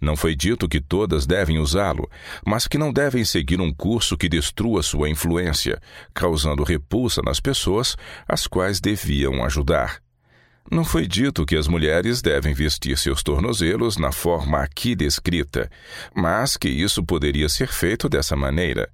Não 0.00 0.15
foi 0.15 0.35
dito 0.35 0.69
que 0.69 0.81
todas 0.81 1.26
devem 1.26 1.59
usá-lo, 1.59 2.09
mas 2.47 2.67
que 2.67 2.76
não 2.76 2.93
devem 2.93 3.25
seguir 3.25 3.61
um 3.61 3.73
curso 3.73 4.17
que 4.17 4.29
destrua 4.29 4.83
sua 4.83 5.09
influência, 5.09 5.81
causando 6.12 6.62
repulsa 6.62 7.23
nas 7.25 7.41
pessoas 7.41 7.97
às 8.29 8.47
quais 8.47 8.81
deviam 8.81 9.43
ajudar. 9.45 10.00
Não 10.71 10.85
foi 10.85 11.07
dito 11.07 11.47
que 11.47 11.57
as 11.57 11.69
mulheres 11.69 12.21
devem 12.21 12.53
vestir 12.53 12.99
seus 12.99 13.23
tornozelos 13.23 13.97
na 13.97 14.11
forma 14.11 14.59
aqui 14.59 14.97
descrita, 14.97 15.71
mas 16.15 16.57
que 16.57 16.69
isso 16.69 17.05
poderia 17.05 17.49
ser 17.49 17.69
feito 17.69 18.09
dessa 18.09 18.35
maneira. 18.35 18.91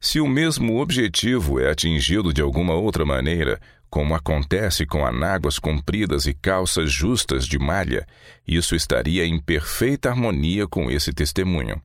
Se 0.00 0.20
o 0.20 0.28
mesmo 0.28 0.80
objetivo 0.80 1.58
é 1.58 1.70
atingido 1.70 2.32
de 2.32 2.40
alguma 2.40 2.74
outra 2.74 3.04
maneira, 3.04 3.60
como 3.90 4.14
acontece 4.14 4.84
com 4.84 5.06
anáguas 5.06 5.58
compridas 5.58 6.26
e 6.26 6.34
calças 6.34 6.92
justas 6.92 7.46
de 7.46 7.58
malha, 7.58 8.06
isso 8.46 8.74
estaria 8.74 9.24
em 9.24 9.40
perfeita 9.40 10.10
harmonia 10.10 10.66
com 10.66 10.90
esse 10.90 11.12
testemunho. 11.12 11.80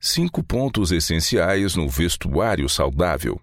Cinco 0.00 0.42
pontos 0.42 0.90
essenciais 0.90 1.76
no 1.76 1.88
vestuário 1.88 2.68
saudável. 2.68 3.40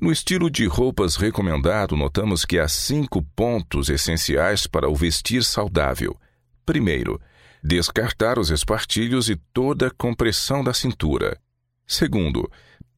No 0.00 0.10
estilo 0.10 0.50
de 0.50 0.64
roupas 0.64 1.16
recomendado, 1.16 1.94
notamos 1.94 2.46
que 2.46 2.58
há 2.58 2.66
cinco 2.66 3.22
pontos 3.36 3.90
essenciais 3.90 4.66
para 4.66 4.88
o 4.88 4.94
vestir 4.94 5.44
saudável. 5.44 6.18
Primeiro, 6.64 7.20
descartar 7.62 8.38
os 8.38 8.48
espartilhos 8.50 9.28
e 9.28 9.36
toda 9.52 9.90
compressão 9.90 10.64
da 10.64 10.72
cintura. 10.72 11.38
Segundo, 11.86 12.50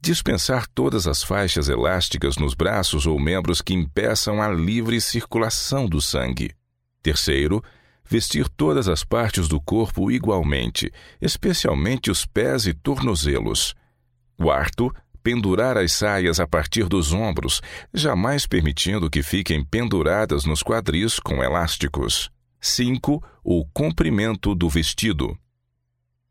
dispensar 0.03 0.67
todas 0.67 1.07
as 1.07 1.23
faixas 1.23 1.69
elásticas 1.69 2.37
nos 2.37 2.55
braços 2.55 3.07
ou 3.07 3.21
membros 3.21 3.63
que 3.63 3.73
impeçam 3.73 4.43
a 4.43 4.49
livre 4.49 5.01
circulação 5.01 5.87
do 5.87 6.03
sangue. 6.03 6.51
Terceiro, 7.01 7.63
vestir 8.05 8.49
todas 8.49 8.89
as 8.89 9.05
partes 9.05 9.47
do 9.47 9.61
corpo 9.61 10.11
igualmente, 10.11 10.93
especialmente 11.21 12.11
os 12.11 12.27
pés 12.27 12.67
e 12.67 12.75
tornozelos. 12.75 13.77
Quarto, 14.37 14.93
pendurar 15.23 15.79
as 15.79 15.93
saias 15.93 16.41
a 16.41 16.49
partir 16.49 16.89
dos 16.89 17.13
ombros, 17.13 17.63
jamais 17.95 18.45
permitindo 18.45 19.09
que 19.09 19.23
fiquem 19.23 19.65
penduradas 19.65 20.45
nos 20.45 20.65
quadris 20.65 21.21
com 21.21 21.45
elásticos. 21.45 22.29
5. 22.61 23.23
O 23.45 23.65
comprimento 23.73 24.53
do 24.53 24.69
vestido. 24.69 25.39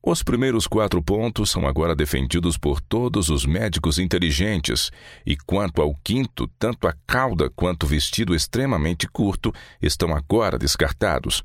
Os 0.04 0.24
primeiros 0.24 0.66
quatro 0.66 1.02
pontos 1.02 1.52
são 1.52 1.68
agora 1.68 1.96
defendidos 1.96 2.58
por 2.58 2.82
todos 2.82 3.30
os 3.30 3.46
médicos 3.46 4.00
inteligentes, 4.00 4.90
e 5.24 5.38
quanto 5.38 5.80
ao 5.80 5.94
quinto, 6.04 6.48
tanto 6.58 6.88
a 6.88 6.94
cauda 7.06 7.52
quanto 7.52 7.84
o 7.84 7.88
vestido 7.88 8.34
extremamente 8.34 9.08
curto 9.08 9.54
estão 9.80 10.16
agora 10.16 10.58
descartados. 10.58 11.44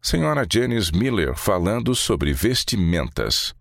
Senhora 0.00 0.46
Janice 0.50 0.92
Miller 0.96 1.34
falando 1.34 1.94
sobre 1.94 2.32
vestimentas. 2.32 3.54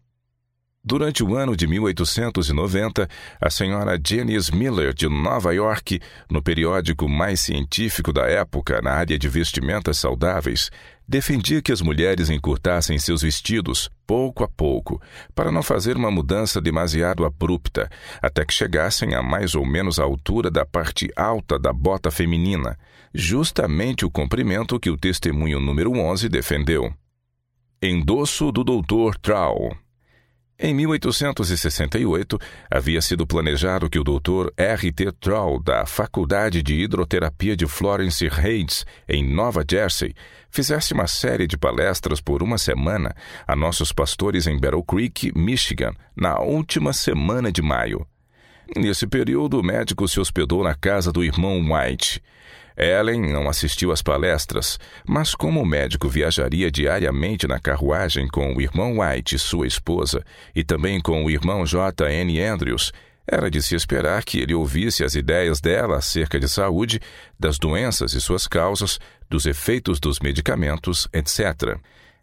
Durante 0.86 1.24
o 1.24 1.36
ano 1.38 1.56
de 1.56 1.66
1890, 1.66 3.08
a 3.40 3.50
senhora 3.50 3.98
Janice 4.06 4.54
Miller, 4.54 4.94
de 4.94 5.08
Nova 5.08 5.54
York, 5.54 6.02
no 6.30 6.44
periódico 6.44 7.08
mais 7.08 7.40
científico 7.40 8.12
da 8.12 8.28
época 8.28 8.82
na 8.82 8.92
área 8.92 9.18
de 9.18 9.30
vestimentas 9.30 9.98
saudáveis, 9.98 10.70
defendia 11.14 11.62
que 11.62 11.72
as 11.72 11.80
mulheres 11.80 12.32
encurtassem 12.32 12.98
seus 12.98 13.22
vestidos, 13.22 13.88
pouco 14.08 14.44
a 14.44 14.48
pouco, 14.48 15.00
para 15.36 15.52
não 15.52 15.62
fazer 15.62 15.96
uma 15.96 16.10
mudança 16.10 16.60
demasiado 16.60 17.24
abrupta, 17.24 17.88
até 18.20 18.44
que 18.44 18.52
chegassem 18.52 19.14
a 19.14 19.22
mais 19.22 19.54
ou 19.54 19.64
menos 19.64 20.00
a 20.00 20.04
altura 20.04 20.50
da 20.50 20.66
parte 20.66 21.12
alta 21.16 21.60
da 21.60 21.72
bota 21.72 22.10
feminina, 22.10 22.76
justamente 23.14 24.04
o 24.04 24.10
comprimento 24.10 24.80
que 24.80 24.90
o 24.90 24.98
testemunho 24.98 25.60
número 25.60 25.92
11 25.92 26.28
defendeu. 26.30 26.92
Endosso 27.80 28.52
do 28.52 28.64
Dr. 28.64 29.16
Trau 29.22 29.83
Em 30.60 30.72
1868, 30.74 32.40
havia 32.70 33.02
sido 33.02 33.26
planejado 33.26 33.90
que 33.90 33.98
o 34.00 34.04
Dr. 34.04 34.52
R. 34.56 34.92
T. 34.92 35.12
Troll, 35.14 35.62
da 35.62 35.86
Faculdade 35.86 36.62
de 36.62 36.76
Hidroterapia 36.76 37.56
de 37.56 37.66
Florence 37.66 38.24
Heights, 38.26 38.86
em 39.10 39.28
Nova 39.28 39.66
Jersey, 39.70 40.14
fizesse 40.52 40.94
uma 40.94 41.08
série 41.08 41.48
de 41.48 41.58
palestras 41.58 42.22
por 42.22 42.44
uma 42.44 42.60
semana 42.60 43.16
a 43.48 43.56
nossos 43.56 43.92
pastores 43.92 44.46
em 44.46 44.60
Battle 44.60 44.84
Creek, 44.84 45.32
Michigan, 45.36 45.94
na 46.16 46.40
última 46.40 46.94
semana 46.94 47.52
de 47.52 47.64
maio. 47.64 48.06
Nesse 48.76 49.08
período, 49.08 49.60
o 49.60 49.64
médico 49.64 50.08
se 50.08 50.20
hospedou 50.20 50.64
na 50.64 50.76
casa 50.76 51.12
do 51.12 51.24
irmão 51.24 51.60
White. 51.74 52.22
Ellen 52.78 53.22
não 53.22 53.48
assistiu 53.48 53.92
às 53.92 54.02
palestras, 54.02 54.80
mas 55.08 55.36
como 55.36 55.62
o 55.62 55.66
médico 55.66 56.10
viajaria 56.10 56.72
diariamente 56.72 57.48
na 57.48 57.60
carruagem 57.60 58.28
com 58.28 58.54
o 58.54 58.62
irmão 58.62 59.00
White 59.00 59.36
e 59.36 59.40
sua 59.40 59.68
esposa, 59.68 60.24
e 60.56 60.64
também 60.64 61.00
com 61.00 61.24
o 61.24 61.30
irmão 61.30 61.66
J. 61.66 62.10
N. 62.10 62.42
Andrews, 62.42 62.92
era 63.26 63.50
de 63.50 63.62
se 63.62 63.76
esperar 63.76 64.24
que 64.24 64.40
ele 64.40 64.54
ouvisse 64.54 65.04
as 65.04 65.16
ideias 65.16 65.62
dela 65.62 65.98
acerca 65.98 66.40
de 66.40 66.50
saúde, 66.50 67.00
das 67.40 67.58
doenças 67.58 68.14
e 68.14 68.20
suas 68.20 68.48
causas, 68.48 69.00
dos 69.30 69.46
efeitos 69.46 70.00
dos 70.00 70.20
medicamentos, 70.20 71.08
etc. 71.14 71.78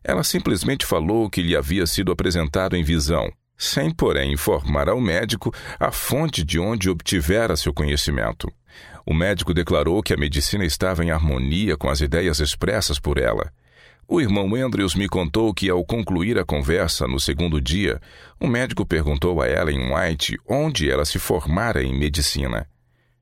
Ela 0.05 0.23
simplesmente 0.23 0.85
falou 0.85 1.25
o 1.25 1.31
que 1.31 1.43
lhe 1.43 1.57
havia 1.57 1.87
sido 1.87 2.13
apresentado 2.13 2.77
em 2.77 2.83
visão, 2.83 3.31
sem, 3.61 3.91
porém, 3.91 4.33
informar 4.33 4.89
ao 4.89 4.99
médico 4.99 5.55
a 5.79 5.93
fonte 5.93 6.43
de 6.43 6.59
onde 6.59 6.89
obtivera 6.89 7.55
seu 7.57 7.75
conhecimento. 7.75 8.51
O 9.05 9.13
médico 9.13 9.53
declarou 9.53 10.03
que 10.03 10.15
a 10.15 10.17
medicina 10.17 10.65
estava 10.65 11.05
em 11.05 11.11
harmonia 11.11 11.77
com 11.77 11.91
as 11.91 12.01
ideias 12.01 12.41
expressas 12.41 12.99
por 12.99 13.19
ela. 13.19 13.53
O 14.09 14.19
irmão 14.19 14.55
Andrews 14.55 14.95
me 14.95 15.07
contou 15.07 15.53
que, 15.53 15.69
ao 15.69 15.85
concluir 15.85 16.39
a 16.39 16.45
conversa 16.45 17.07
no 17.07 17.21
segundo 17.21 17.61
dia, 17.61 18.01
o 18.41 18.47
médico 18.47 18.87
perguntou 18.87 19.43
a 19.43 19.49
Ellen 19.49 19.93
White 19.95 20.39
onde 20.49 20.91
ela 20.91 21.05
se 21.05 21.19
formara 21.19 21.83
em 21.83 21.93
medicina. 21.93 22.67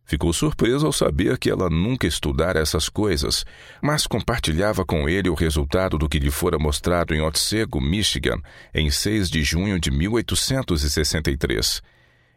Ficou 0.08 0.32
surpreso 0.32 0.86
ao 0.86 0.92
saber 0.92 1.36
que 1.36 1.50
ela 1.50 1.68
nunca 1.68 2.06
estudara 2.06 2.58
essas 2.58 2.88
coisas, 2.88 3.44
mas 3.82 4.06
compartilhava 4.06 4.82
com 4.82 5.06
ele 5.06 5.28
o 5.28 5.34
resultado 5.34 5.98
do 5.98 6.08
que 6.08 6.18
lhe 6.18 6.30
fora 6.30 6.58
mostrado 6.58 7.14
em 7.14 7.20
Otsego, 7.20 7.78
Michigan, 7.78 8.40
em 8.74 8.90
6 8.90 9.28
de 9.28 9.42
junho 9.42 9.78
de 9.78 9.90
1863. 9.90 11.82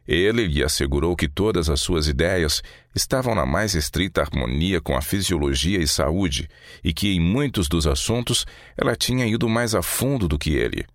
Ele 0.05 0.47
lhe 0.47 0.61
assegurou 0.61 1.15
que 1.15 1.29
todas 1.29 1.69
as 1.69 1.79
suas 1.79 2.09
ideias 2.09 2.61
estavam 2.93 3.33
na 3.33 3.45
mais 3.45 3.73
estrita 3.73 4.19
harmonia 4.19 4.81
com 4.81 4.97
a 4.97 5.01
fisiologia 5.01 5.79
e 5.79 5.87
saúde, 5.87 6.49
e 6.83 6.91
que 6.91 7.15
em 7.15 7.21
muitos 7.21 7.69
dos 7.69 7.87
assuntos 7.87 8.45
ela 8.75 8.97
tinha 8.97 9.25
ido 9.25 9.47
mais 9.47 9.73
a 9.73 9.81
fundo 9.81 10.27
do 10.27 10.37
que 10.37 10.55
ele. 10.55 10.85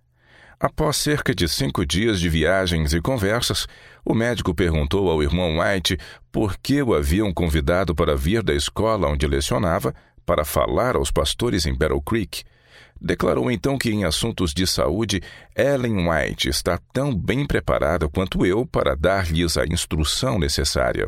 Após 0.59 0.97
cerca 0.97 1.35
de 1.35 1.47
cinco 1.47 1.85
dias 1.85 2.19
de 2.19 2.29
viagens 2.29 2.93
e 2.93 3.01
conversas, 3.01 3.67
o 4.03 4.13
médico 4.15 4.55
perguntou 4.55 5.09
ao 5.09 5.21
irmão 5.21 5.59
White 5.59 5.97
por 6.31 6.57
que 6.57 6.81
o 6.81 6.95
haviam 6.95 7.31
convidado 7.33 7.93
para 7.93 8.15
vir 8.15 8.41
da 8.41 8.53
escola 8.53 9.07
onde 9.07 9.27
lecionava 9.27 9.93
para 10.25 10.43
falar 10.43 10.95
aos 10.95 11.11
pastores 11.11 11.65
em 11.65 11.75
Battle 11.75 12.01
Creek 12.01 12.43
Declarou 12.99 13.51
então 13.51 13.77
que, 13.77 13.91
em 13.91 14.03
assuntos 14.05 14.53
de 14.53 14.65
saúde, 14.65 15.21
Ellen 15.55 16.09
White 16.09 16.49
está 16.49 16.79
tão 16.91 17.13
bem 17.13 17.45
preparada 17.45 18.09
quanto 18.09 18.45
eu 18.45 18.65
para 18.65 18.95
dar-lhes 18.95 19.57
a 19.57 19.65
instrução 19.65 20.39
necessária. 20.39 21.07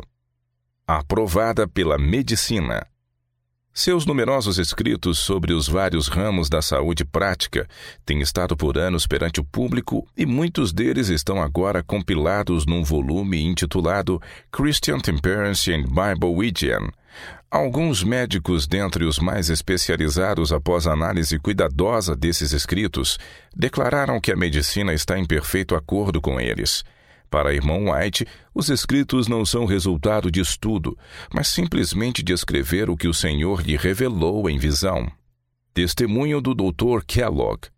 Aprovada 0.86 1.66
pela 1.66 1.98
medicina. 1.98 2.86
Seus 3.72 4.04
numerosos 4.04 4.58
escritos 4.58 5.18
sobre 5.18 5.52
os 5.52 5.68
vários 5.68 6.08
ramos 6.08 6.48
da 6.48 6.60
saúde 6.60 7.04
prática 7.04 7.68
têm 8.04 8.20
estado 8.20 8.56
por 8.56 8.76
anos 8.76 9.06
perante 9.06 9.40
o 9.40 9.44
público 9.44 10.06
e 10.16 10.26
muitos 10.26 10.72
deles 10.72 11.08
estão 11.08 11.40
agora 11.40 11.82
compilados 11.82 12.66
num 12.66 12.82
volume 12.82 13.40
intitulado 13.40 14.20
Christian 14.50 14.98
Temperance 14.98 15.72
and 15.72 15.84
Bible 15.84 16.34
Hygiene, 16.34 16.90
Alguns 17.50 18.04
médicos, 18.04 18.68
dentre 18.68 19.04
os 19.04 19.18
mais 19.18 19.50
especializados 19.50 20.52
após 20.52 20.86
análise 20.86 21.36
cuidadosa 21.36 22.14
desses 22.14 22.52
escritos, 22.52 23.18
declararam 23.54 24.20
que 24.20 24.30
a 24.30 24.36
medicina 24.36 24.94
está 24.94 25.18
em 25.18 25.26
perfeito 25.26 25.74
acordo 25.74 26.20
com 26.20 26.40
eles. 26.40 26.84
Para 27.30 27.54
irmão 27.54 27.92
White, 27.92 28.26
os 28.52 28.68
escritos 28.68 29.28
não 29.28 29.46
são 29.46 29.64
resultado 29.64 30.32
de 30.32 30.40
estudo, 30.40 30.98
mas 31.32 31.46
simplesmente 31.46 32.24
de 32.24 32.32
escrever 32.32 32.90
o 32.90 32.96
que 32.96 33.06
o 33.06 33.14
Senhor 33.14 33.62
lhe 33.62 33.76
revelou 33.76 34.50
em 34.50 34.58
visão. 34.58 35.08
Testemunho 35.72 36.40
do 36.40 36.52
Dr. 36.52 37.04
Kellogg. 37.06 37.68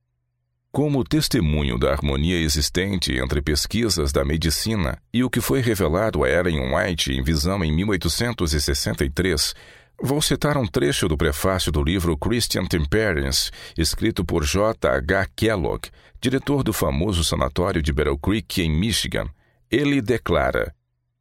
Como 0.72 1.04
testemunho 1.04 1.78
da 1.78 1.92
harmonia 1.92 2.40
existente 2.40 3.12
entre 3.12 3.42
pesquisas 3.42 4.10
da 4.10 4.24
medicina 4.24 4.96
e 5.12 5.22
o 5.22 5.28
que 5.28 5.42
foi 5.42 5.60
revelado 5.60 6.24
a 6.24 6.30
Ellen 6.30 6.74
White 6.74 7.12
em 7.12 7.22
visão 7.22 7.62
em 7.62 7.70
1863, 7.70 9.54
vou 10.02 10.22
citar 10.22 10.56
um 10.56 10.66
trecho 10.66 11.06
do 11.08 11.18
prefácio 11.18 11.70
do 11.70 11.82
livro 11.82 12.16
Christian 12.16 12.64
Temperance, 12.64 13.50
escrito 13.76 14.24
por 14.24 14.44
J. 14.46 14.88
H. 14.88 15.26
Kellogg, 15.36 15.90
diretor 16.22 16.62
do 16.62 16.72
famoso 16.72 17.22
sanatório 17.22 17.82
de 17.82 17.92
Battle 17.92 18.16
Creek, 18.16 18.62
em 18.62 18.70
Michigan. 18.70 19.28
Ele 19.72 20.02
declara: 20.02 20.74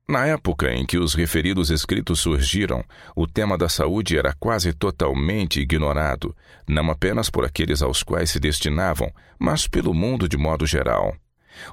na 0.10 0.26
época 0.26 0.74
em 0.74 0.86
que 0.86 0.98
os 0.98 1.14
referidos 1.14 1.70
escritos 1.70 2.20
surgiram, 2.20 2.84
o 3.16 3.26
tema 3.26 3.58
da 3.58 3.70
saúde 3.70 4.18
era 4.18 4.36
quase 4.38 4.74
totalmente 4.74 5.62
ignorado, 5.62 6.36
não 6.68 6.92
apenas 6.92 7.30
por 7.30 7.46
aqueles 7.46 7.82
aos 7.82 8.04
quais 8.04 8.30
se 8.30 8.42
destinavam, 8.42 9.10
mas 9.40 9.70
pelo 9.70 9.94
mundo 9.94 10.28
de 10.28 10.36
modo 10.36 10.66
geral. 10.66 11.16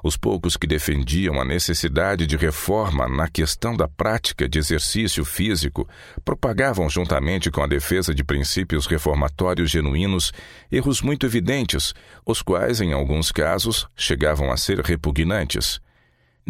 Os 0.01 0.15
poucos 0.15 0.55
que 0.55 0.65
defendiam 0.65 1.41
a 1.41 1.43
necessidade 1.43 2.25
de 2.25 2.37
reforma 2.37 3.09
na 3.09 3.27
questão 3.27 3.75
da 3.75 3.89
prática 3.89 4.47
de 4.47 4.57
exercício 4.57 5.25
físico 5.25 5.85
propagavam, 6.23 6.89
juntamente 6.89 7.51
com 7.51 7.61
a 7.61 7.67
defesa 7.67 8.15
de 8.15 8.23
princípios 8.23 8.87
reformatórios 8.87 9.69
genuínos, 9.69 10.31
erros 10.71 11.01
muito 11.01 11.25
evidentes, 11.25 11.93
os 12.25 12.41
quais, 12.41 12.79
em 12.79 12.93
alguns 12.93 13.33
casos, 13.33 13.85
chegavam 13.97 14.49
a 14.49 14.55
ser 14.55 14.79
repugnantes. 14.79 15.81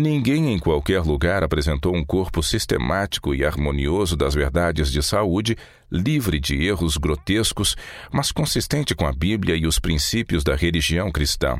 Ninguém 0.01 0.53
em 0.53 0.57
qualquer 0.57 1.01
lugar 1.01 1.43
apresentou 1.43 1.93
um 1.93 2.05
corpo 2.05 2.41
sistemático 2.41 3.35
e 3.35 3.43
harmonioso 3.43 4.15
das 4.15 4.33
verdades 4.33 4.89
de 4.93 5.03
saúde, 5.03 5.57
livre 5.91 6.39
de 6.39 6.55
erros 6.63 6.95
grotescos, 6.95 7.75
mas 8.09 8.31
consistente 8.31 8.95
com 8.95 9.05
a 9.05 9.11
Bíblia 9.11 9.57
e 9.57 9.67
os 9.67 9.77
princípios 9.77 10.41
da 10.41 10.55
religião 10.55 11.11
cristã. 11.11 11.59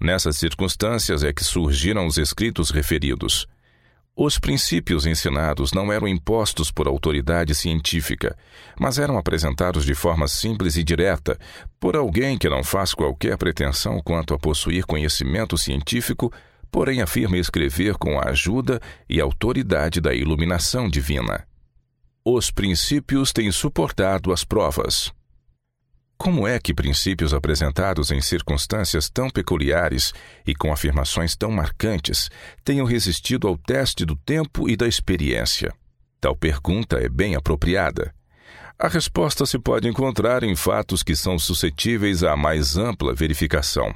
Nessas 0.00 0.36
circunstâncias 0.36 1.24
é 1.24 1.32
que 1.32 1.42
surgiram 1.42 2.06
os 2.06 2.18
escritos 2.18 2.70
referidos. 2.70 3.48
Os 4.14 4.38
princípios 4.38 5.04
ensinados 5.04 5.72
não 5.72 5.92
eram 5.92 6.06
impostos 6.06 6.70
por 6.70 6.86
autoridade 6.86 7.52
científica, 7.52 8.38
mas 8.78 8.96
eram 8.96 9.18
apresentados 9.18 9.84
de 9.84 9.94
forma 9.96 10.28
simples 10.28 10.76
e 10.76 10.84
direta 10.84 11.36
por 11.80 11.96
alguém 11.96 12.38
que 12.38 12.48
não 12.48 12.62
faz 12.62 12.94
qualquer 12.94 13.36
pretensão 13.36 14.00
quanto 14.04 14.32
a 14.34 14.38
possuir 14.38 14.86
conhecimento 14.86 15.58
científico 15.58 16.32
porém 16.70 17.02
afirma 17.02 17.38
escrever 17.38 17.96
com 17.96 18.18
a 18.18 18.30
ajuda 18.30 18.80
e 19.08 19.20
autoridade 19.20 20.00
da 20.00 20.14
iluminação 20.14 20.88
divina. 20.88 21.46
Os 22.24 22.50
princípios 22.50 23.32
têm 23.32 23.52
suportado 23.52 24.32
as 24.32 24.44
provas. 24.44 25.12
Como 26.18 26.46
é 26.46 26.58
que 26.58 26.74
princípios 26.74 27.34
apresentados 27.34 28.10
em 28.10 28.20
circunstâncias 28.20 29.10
tão 29.10 29.28
peculiares 29.28 30.12
e 30.46 30.54
com 30.54 30.72
afirmações 30.72 31.36
tão 31.36 31.50
marcantes 31.50 32.30
tenham 32.64 32.86
resistido 32.86 33.46
ao 33.46 33.56
teste 33.56 34.04
do 34.04 34.16
tempo 34.16 34.68
e 34.68 34.76
da 34.76 34.88
experiência? 34.88 35.72
Tal 36.20 36.34
pergunta 36.34 36.96
é 36.98 37.08
bem 37.08 37.36
apropriada. 37.36 38.12
A 38.78 38.88
resposta 38.88 39.46
se 39.46 39.58
pode 39.58 39.88
encontrar 39.88 40.42
em 40.42 40.56
fatos 40.56 41.02
que 41.02 41.14
são 41.14 41.38
suscetíveis 41.38 42.22
à 42.22 42.36
mais 42.36 42.76
ampla 42.76 43.14
verificação. 43.14 43.94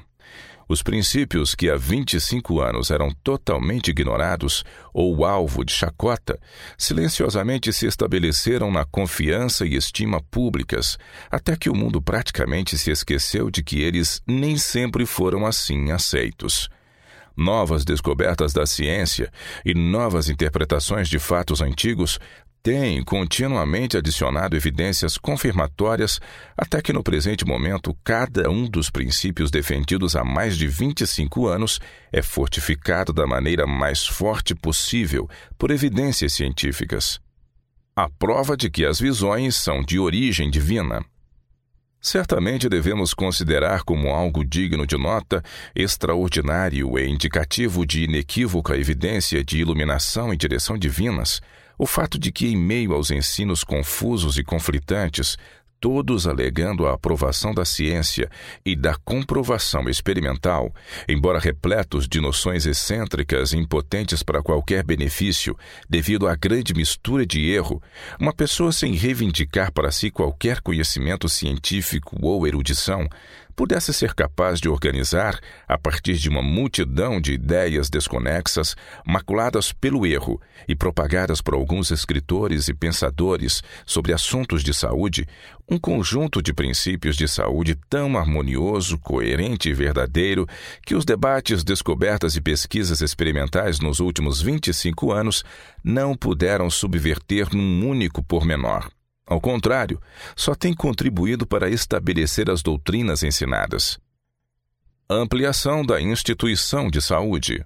Os 0.70 0.84
princípios 0.84 1.52
que 1.52 1.68
há 1.68 1.76
25 1.76 2.60
anos 2.60 2.92
eram 2.92 3.10
totalmente 3.24 3.90
ignorados 3.90 4.62
ou 4.94 5.24
alvo 5.24 5.64
de 5.64 5.72
chacota, 5.72 6.38
silenciosamente 6.78 7.72
se 7.72 7.88
estabeleceram 7.88 8.70
na 8.70 8.84
confiança 8.84 9.66
e 9.66 9.74
estima 9.74 10.22
públicas, 10.30 10.96
até 11.28 11.56
que 11.56 11.68
o 11.68 11.74
mundo 11.74 12.00
praticamente 12.00 12.78
se 12.78 12.88
esqueceu 12.92 13.50
de 13.50 13.64
que 13.64 13.80
eles 13.80 14.22
nem 14.24 14.56
sempre 14.56 15.04
foram 15.04 15.44
assim 15.44 15.90
aceitos. 15.90 16.68
Novas 17.36 17.84
descobertas 17.84 18.52
da 18.52 18.64
ciência 18.64 19.28
e 19.64 19.74
novas 19.74 20.28
interpretações 20.28 21.08
de 21.08 21.18
fatos 21.18 21.60
antigos 21.60 22.20
tem 22.62 23.02
continuamente 23.02 23.96
adicionado 23.96 24.54
evidências 24.54 25.16
confirmatórias 25.16 26.20
até 26.56 26.82
que 26.82 26.92
no 26.92 27.02
presente 27.02 27.44
momento 27.44 27.96
cada 28.04 28.50
um 28.50 28.68
dos 28.68 28.90
princípios 28.90 29.50
defendidos 29.50 30.14
há 30.14 30.22
mais 30.22 30.58
de 30.58 30.68
25 30.68 31.46
anos 31.46 31.80
é 32.12 32.20
fortificado 32.20 33.12
da 33.12 33.26
maneira 33.26 33.66
mais 33.66 34.06
forte 34.06 34.54
possível 34.54 35.28
por 35.56 35.70
evidências 35.70 36.34
científicas. 36.34 37.18
A 37.96 38.08
prova 38.10 38.56
de 38.56 38.68
que 38.68 38.84
as 38.84 39.00
visões 39.00 39.56
são 39.56 39.82
de 39.82 39.98
origem 39.98 40.50
divina. 40.50 41.02
Certamente 42.00 42.68
devemos 42.68 43.12
considerar 43.12 43.82
como 43.82 44.08
algo 44.08 44.44
digno 44.44 44.86
de 44.86 44.96
nota, 44.96 45.42
extraordinário 45.74 46.98
e 46.98 47.06
indicativo 47.06 47.84
de 47.84 48.04
inequívoca 48.04 48.76
evidência 48.76 49.44
de 49.44 49.58
iluminação 49.58 50.32
e 50.32 50.36
direção 50.36 50.78
divinas, 50.78 51.42
o 51.80 51.86
fato 51.86 52.18
de 52.18 52.30
que, 52.30 52.46
em 52.46 52.58
meio 52.58 52.92
aos 52.92 53.10
ensinos 53.10 53.64
confusos 53.64 54.36
e 54.36 54.44
conflitantes, 54.44 55.38
todos 55.80 56.26
alegando 56.26 56.86
a 56.86 56.92
aprovação 56.92 57.54
da 57.54 57.64
ciência 57.64 58.28
e 58.62 58.76
da 58.76 58.94
comprovação 58.96 59.88
experimental, 59.88 60.74
embora 61.08 61.38
repletos 61.38 62.06
de 62.06 62.20
noções 62.20 62.66
excêntricas 62.66 63.54
e 63.54 63.56
impotentes 63.56 64.22
para 64.22 64.42
qualquer 64.42 64.84
benefício, 64.84 65.56
devido 65.88 66.28
à 66.28 66.36
grande 66.36 66.74
mistura 66.74 67.24
de 67.24 67.50
erro, 67.50 67.82
uma 68.20 68.34
pessoa 68.34 68.72
sem 68.72 68.92
reivindicar 68.92 69.72
para 69.72 69.90
si 69.90 70.10
qualquer 70.10 70.60
conhecimento 70.60 71.30
científico 71.30 72.14
ou 72.20 72.46
erudição 72.46 73.08
pudesse 73.60 73.92
ser 73.92 74.14
capaz 74.14 74.58
de 74.58 74.70
organizar, 74.70 75.38
a 75.68 75.76
partir 75.76 76.14
de 76.14 76.30
uma 76.30 76.40
multidão 76.40 77.20
de 77.20 77.34
ideias 77.34 77.90
desconexas, 77.90 78.74
maculadas 79.06 79.70
pelo 79.70 80.06
erro 80.06 80.40
e 80.66 80.74
propagadas 80.74 81.42
por 81.42 81.52
alguns 81.52 81.90
escritores 81.90 82.68
e 82.68 82.72
pensadores 82.72 83.62
sobre 83.84 84.14
assuntos 84.14 84.64
de 84.64 84.72
saúde, 84.72 85.28
um 85.70 85.78
conjunto 85.78 86.40
de 86.40 86.54
princípios 86.54 87.16
de 87.16 87.28
saúde 87.28 87.76
tão 87.90 88.16
harmonioso, 88.16 88.98
coerente 88.98 89.68
e 89.68 89.74
verdadeiro 89.74 90.46
que 90.82 90.94
os 90.94 91.04
debates, 91.04 91.62
descobertas 91.62 92.36
e 92.36 92.40
pesquisas 92.40 93.02
experimentais 93.02 93.78
nos 93.78 94.00
últimos 94.00 94.40
25 94.40 95.12
anos 95.12 95.44
não 95.84 96.16
puderam 96.16 96.70
subverter 96.70 97.54
num 97.54 97.86
único 97.86 98.22
pormenor. 98.22 98.90
Ao 99.30 99.40
contrário, 99.40 100.02
só 100.34 100.56
tem 100.56 100.74
contribuído 100.74 101.46
para 101.46 101.70
estabelecer 101.70 102.50
as 102.50 102.62
doutrinas 102.62 103.22
ensinadas. 103.22 103.96
Ampliação 105.08 105.86
da 105.86 106.00
instituição 106.00 106.90
de 106.90 107.00
saúde. 107.00 107.64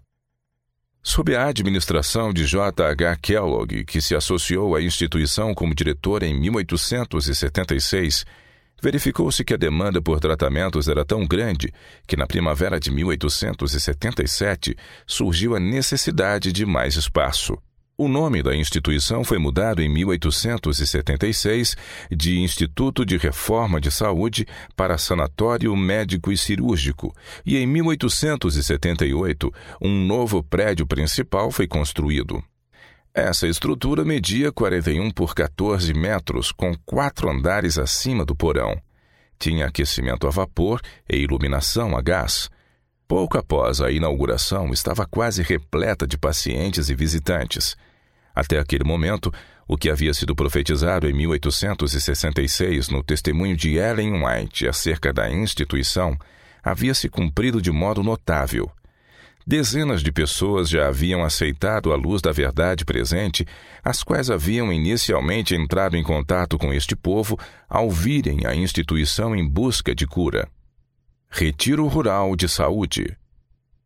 Sob 1.02 1.34
a 1.34 1.46
administração 1.46 2.34
de 2.34 2.44
J. 2.44 2.84
H. 2.84 3.16
Kellogg, 3.16 3.82
que 3.86 4.02
se 4.02 4.14
associou 4.14 4.76
à 4.76 4.82
instituição 4.82 5.54
como 5.54 5.74
diretor 5.74 6.22
em 6.22 6.38
1876, 6.38 8.26
verificou-se 8.82 9.42
que 9.42 9.54
a 9.54 9.56
demanda 9.56 10.02
por 10.02 10.20
tratamentos 10.20 10.86
era 10.86 11.02
tão 11.02 11.26
grande 11.26 11.72
que, 12.06 12.14
na 12.14 12.26
primavera 12.26 12.78
de 12.78 12.90
1877, 12.90 14.76
surgiu 15.06 15.56
a 15.56 15.60
necessidade 15.60 16.52
de 16.52 16.66
mais 16.66 16.96
espaço. 16.96 17.56
O 17.96 18.08
nome 18.08 18.42
da 18.42 18.56
instituição 18.56 19.22
foi 19.22 19.38
mudado 19.38 19.80
em 19.80 19.88
1876 19.88 21.76
de 22.10 22.40
Instituto 22.40 23.06
de 23.06 23.16
Reforma 23.16 23.80
de 23.80 23.88
Saúde 23.88 24.48
para 24.74 24.98
Sanatório 24.98 25.76
Médico 25.76 26.32
e 26.32 26.36
Cirúrgico, 26.36 27.14
e 27.46 27.56
em 27.56 27.64
1878 27.68 29.54
um 29.80 30.06
novo 30.06 30.42
prédio 30.42 30.84
principal 30.84 31.52
foi 31.52 31.68
construído. 31.68 32.42
Essa 33.14 33.46
estrutura 33.46 34.04
media 34.04 34.50
41 34.50 35.12
por 35.12 35.32
14 35.32 35.94
metros, 35.94 36.50
com 36.50 36.74
quatro 36.84 37.30
andares 37.30 37.78
acima 37.78 38.24
do 38.24 38.34
porão. 38.34 38.76
Tinha 39.38 39.66
aquecimento 39.66 40.26
a 40.26 40.30
vapor 40.30 40.80
e 41.08 41.18
iluminação 41.18 41.96
a 41.96 42.02
gás. 42.02 42.50
Pouco 43.06 43.36
após 43.36 43.80
a 43.80 43.90
inauguração, 43.90 44.72
estava 44.72 45.06
quase 45.06 45.42
repleta 45.42 46.06
de 46.06 46.16
pacientes 46.16 46.88
e 46.88 46.94
visitantes. 46.94 47.76
Até 48.34 48.58
aquele 48.58 48.84
momento, 48.84 49.32
o 49.68 49.76
que 49.76 49.90
havia 49.90 50.12
sido 50.14 50.34
profetizado 50.34 51.08
em 51.08 51.12
1866 51.12 52.88
no 52.88 53.02
testemunho 53.02 53.56
de 53.56 53.76
Ellen 53.76 54.24
White 54.24 54.66
acerca 54.66 55.12
da 55.12 55.30
instituição 55.30 56.18
havia 56.62 56.94
se 56.94 57.08
cumprido 57.10 57.60
de 57.60 57.70
modo 57.70 58.02
notável. 58.02 58.70
Dezenas 59.46 60.02
de 60.02 60.10
pessoas 60.10 60.70
já 60.70 60.88
haviam 60.88 61.22
aceitado 61.22 61.92
a 61.92 61.96
luz 61.96 62.22
da 62.22 62.32
verdade 62.32 62.82
presente, 62.82 63.46
as 63.84 64.02
quais 64.02 64.30
haviam 64.30 64.72
inicialmente 64.72 65.54
entrado 65.54 65.98
em 65.98 66.02
contato 66.02 66.56
com 66.56 66.72
este 66.72 66.96
povo 66.96 67.38
ao 67.68 67.90
virem 67.90 68.46
a 68.46 68.54
instituição 68.54 69.36
em 69.36 69.46
busca 69.46 69.94
de 69.94 70.06
cura. 70.06 70.48
Retiro 71.30 71.86
Rural 71.86 72.36
de 72.36 72.48
Saúde. 72.48 73.16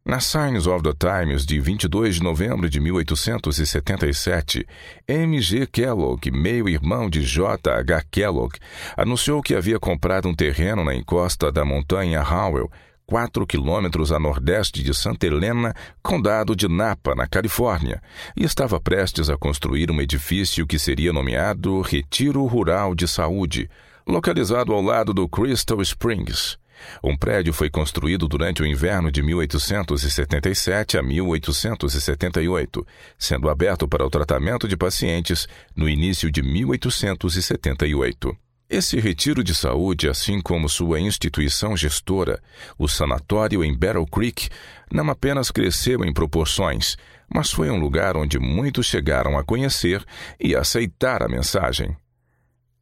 Na 0.05 0.21
Signs 0.21 0.67
of 0.67 0.83
the 0.83 0.93
Times 0.95 1.45
de 1.45 1.61
22 1.61 2.17
de 2.17 2.23
novembro 2.23 2.69
de 2.69 2.81
1877, 2.81 4.67
M. 5.07 5.41
G. 5.41 5.67
Kellogg, 5.67 6.31
meio-irmão 6.31 7.11
de 7.11 7.23
J. 7.23 7.71
H. 7.71 8.05
Kellogg, 8.11 8.57
anunciou 8.97 9.43
que 9.43 9.55
havia 9.55 9.79
comprado 9.79 10.29
um 10.29 10.35
terreno 10.35 10.83
na 10.83 10.95
encosta 10.95 11.53
da 11.53 11.65
montanha 11.65 12.23
Howell, 12.23 12.71
quatro 13.07 13.47
quilômetros 13.47 14.13
a 14.13 14.19
nordeste 14.19 14.83
de 14.83 14.95
Santa 14.95 15.27
Helena, 15.27 15.75
condado 16.03 16.55
de 16.55 16.69
Napa, 16.69 17.15
na 17.15 17.27
Califórnia, 17.27 18.03
e 18.37 18.45
estava 18.45 18.81
prestes 18.81 19.29
a 19.29 19.37
construir 19.37 19.91
um 19.91 20.01
edifício 20.01 20.67
que 20.67 20.79
seria 20.79 21.13
nomeado 21.13 21.81
Retiro 21.81 22.45
Rural 22.47 22.95
de 22.95 23.09
Saúde, 23.09 23.69
localizado 24.07 24.73
ao 24.73 24.81
lado 24.81 25.13
do 25.13 25.29
Crystal 25.29 25.81
Springs. 25.83 26.59
Um 27.03 27.17
prédio 27.17 27.53
foi 27.53 27.71
construído 27.71 28.27
durante 28.29 28.63
o 28.63 28.67
inverno 28.67 29.11
de 29.11 29.23
1877 29.23 30.99
a 30.99 31.03
1878, 31.03 32.87
sendo 33.19 33.49
aberto 33.49 33.89
para 33.89 34.05
o 34.05 34.11
tratamento 34.11 34.67
de 34.69 34.77
pacientes 34.77 35.47
no 35.75 35.89
início 35.89 36.31
de 36.31 36.43
1878. 36.43 38.37
Esse 38.71 39.01
retiro 39.01 39.43
de 39.43 39.55
saúde, 39.55 40.11
assim 40.11 40.43
como 40.43 40.69
sua 40.69 41.01
instituição 41.01 41.75
gestora, 41.75 42.39
o 42.79 42.87
sanatório 42.87 43.65
em 43.65 43.75
Battle 43.75 44.07
Creek, 44.07 44.51
não 44.93 45.09
apenas 45.09 45.51
cresceu 45.51 46.05
em 46.05 46.13
proporções, 46.13 46.95
mas 47.33 47.51
foi 47.51 47.71
um 47.71 47.81
lugar 47.81 48.15
onde 48.15 48.39
muitos 48.39 48.85
chegaram 48.85 49.39
a 49.39 49.45
conhecer 49.45 50.05
e 50.39 50.55
aceitar 50.55 51.23
a 51.23 51.29
mensagem. 51.29 51.97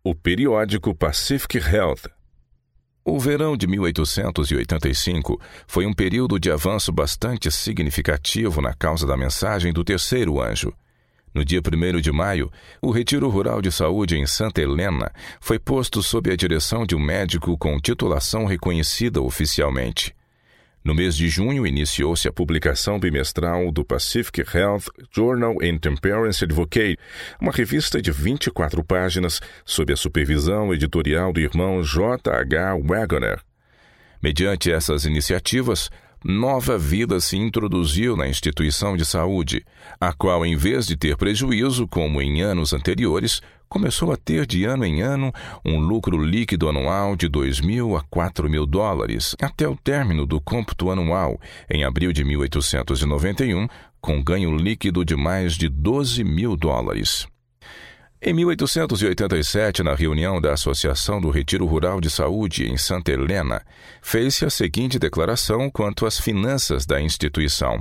O 0.03 0.13
periódico 0.13 0.93
Pacific 0.93 1.59
Health 1.59 2.16
o 3.07 3.21
verão 3.21 3.57
de 3.57 3.69
1885 3.69 5.41
foi 5.69 5.87
um 5.87 5.93
período 5.93 6.41
de 6.41 6.51
avanço 6.51 6.91
bastante 6.91 7.49
significativo 7.53 8.61
na 8.61 8.75
causa 8.75 9.07
da 9.07 9.17
mensagem 9.17 9.73
do 9.73 9.85
terceiro 9.85 10.43
anjo. 10.43 10.73
No 11.33 11.45
dia 11.45 11.61
1 11.61 12.01
de 12.01 12.11
maio, 12.11 12.51
o 12.83 12.91
Retiro 12.91 13.29
Rural 13.29 13.63
de 13.63 13.71
Saúde 13.71 14.17
em 14.17 14.27
Santa 14.27 14.61
Helena 14.61 15.13
foi 15.41 15.57
posto 15.57 16.03
sob 16.03 16.33
a 16.33 16.37
direção 16.37 16.85
de 16.85 16.97
um 16.97 16.99
médico 16.99 17.57
com 17.57 17.79
titulação 17.79 18.45
reconhecida 18.45 19.23
oficialmente. 19.23 20.16
No 20.87 20.95
mês 20.95 21.17
de 21.17 21.29
junho, 21.29 21.67
iniciou-se 21.67 22.29
a 22.29 22.33
publicação 22.33 23.01
bimestral 23.01 23.73
do 23.73 23.85
Pacific 23.85 24.45
Health 24.57 24.85
Journal 25.13 25.57
and 25.61 25.79
Temperance 25.79 26.45
Advocate, 26.45 26.97
uma 27.41 27.51
revista 27.51 28.01
de 28.01 28.13
24 28.13 28.85
páginas 28.85 29.41
sob 29.65 29.93
a 29.93 29.97
supervisão 29.97 30.73
editorial 30.73 31.33
do 31.33 31.41
irmão 31.41 31.83
J. 31.83 32.31
H. 32.31 32.77
Wagoner. 32.85 33.41
Mediante 34.23 34.71
essas 34.71 35.05
iniciativas, 35.05 35.91
nova 36.27 36.77
vida 36.77 37.21
se 37.21 37.37
introduziu 37.37 38.17
na 38.17 38.29
instituição 38.29 38.97
de 38.97 39.05
saúde, 39.05 39.65
a 40.01 40.13
qual, 40.13 40.45
em 40.45 40.57
vez 40.57 40.85
de 40.85 40.97
ter 40.97 41.17
prejuízo, 41.17 41.87
como 41.87 42.21
em 42.21 42.43
anos 42.43 42.73
anteriores, 42.73 43.41
começou 43.69 44.13
a 44.13 44.17
ter 44.17 44.45
de 44.45 44.65
ano 44.65 44.85
em 44.85 45.03
ano 45.03 45.33
um 45.65 45.79
lucro 45.79 46.19
líquido 46.19 46.69
anual 46.69 47.15
de 47.15 47.29
2 47.29 47.61
mil 47.61 47.97
a 47.97 48.03
4 48.11 48.51
mil 48.51 48.67
dólares, 48.67 49.37
até 49.41 49.69
o 49.69 49.77
término 49.77 50.27
do 50.27 50.41
cômputo 50.41 50.91
anual, 50.91 51.41
em 51.71 51.85
abril 51.85 52.13
de 52.13 52.25
1891, 52.25 53.69
com 54.01 54.23
ganho 54.23 54.57
líquido 54.57 55.05
de 55.05 55.15
mais 55.15 55.55
de 55.55 55.69
12 55.69 56.25
mil 56.25 56.57
dólares. 56.57 57.29
Em 58.29 58.33
1887, 58.35 59.85
na 59.85 59.95
reunião 59.95 60.41
da 60.41 60.53
Associação 60.53 61.21
do 61.21 61.31
Retiro 61.31 61.65
Rural 61.65 62.01
de 62.01 62.11
Saúde 62.11 62.69
em 62.69 62.77
Santa 62.77 63.13
Helena, 63.13 63.63
fez-se 64.03 64.45
a 64.45 64.51
seguinte 64.51 64.99
declaração 64.99 65.71
quanto 65.71 66.05
às 66.05 66.19
finanças 66.19 66.85
da 66.85 67.01
instituição. 67.01 67.81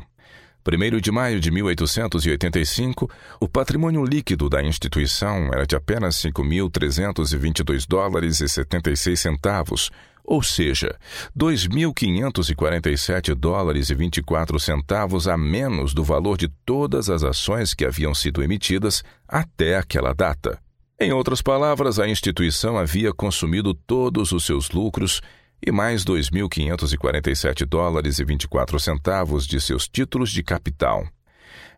1 0.64 1.00
de 1.00 1.12
maio 1.12 1.40
de 1.40 1.50
1885, 1.50 3.10
o 3.40 3.50
patrimônio 3.50 4.06
líquido 4.06 4.48
da 4.48 4.62
instituição 4.62 5.50
era 5.52 5.66
de 5.66 5.76
apenas 5.76 6.16
5.322 6.18 7.88
dólares 7.88 8.40
e 8.40 8.48
76 8.48 9.20
centavos, 9.20 9.90
ou 10.26 10.42
seja, 10.42 10.98
2.547 11.38 13.36
dólares 13.36 13.90
e 13.90 13.96
24 13.96 14.60
centavos 14.60 15.28
a 15.28 15.38
menos 15.38 15.94
do 15.94 16.04
valor 16.04 16.38
de 16.38 16.48
todas 16.66 17.10
as 17.10 17.24
ações 17.24 17.74
que 17.74 17.86
haviam 17.86 18.16
sido 18.16 18.42
emitidas 18.42 19.04
até 19.28 19.78
aquela 19.78 20.14
data. 20.14 20.60
Em 21.00 21.12
outras 21.12 21.42
palavras, 21.42 22.00
a 22.00 22.08
instituição 22.08 22.78
havia 22.78 23.14
consumido 23.14 23.74
todos 23.74 24.32
os 24.32 24.46
seus 24.46 24.72
lucros 24.72 25.22
e 25.66 25.72
mais 25.72 26.04
2.547 26.06 27.66
dólares 27.66 28.20
e 28.20 28.26
24 28.26 28.80
centavos 28.80 29.46
de 29.46 29.60
seus 29.60 29.88
títulos 29.88 30.32
de 30.32 30.42
capital. 30.42 31.08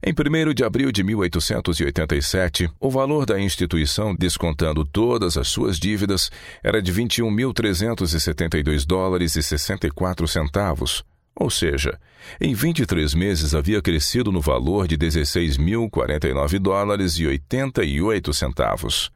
Em 0.04 0.14
1 0.14 0.54
de 0.54 0.64
abril 0.64 0.92
de 0.92 1.04
1887, 1.04 2.70
o 2.80 2.92
valor 2.92 3.26
da 3.26 3.40
instituição, 3.40 4.16
descontando 4.16 4.86
todas 4.86 5.38
as 5.38 5.48
suas 5.48 5.80
dívidas, 5.80 6.30
era 6.64 6.82
de 6.82 6.94
21.372 6.94 8.86
dólares 8.86 9.36
e 9.36 9.42
64 9.42 10.28
centavos, 10.28 11.04
ou 11.36 11.50
seja, 11.50 12.00
em 12.40 12.54
23 12.54 13.14
meses 13.16 13.56
havia 13.56 13.82
crescido 13.82 14.32
no 14.32 14.42
valor 14.42 14.88
de 14.88 14.98
16.049 14.98 16.60
dólares 16.60 17.14
e 17.18 17.26
88 17.26 18.34
centavos. 18.34 19.12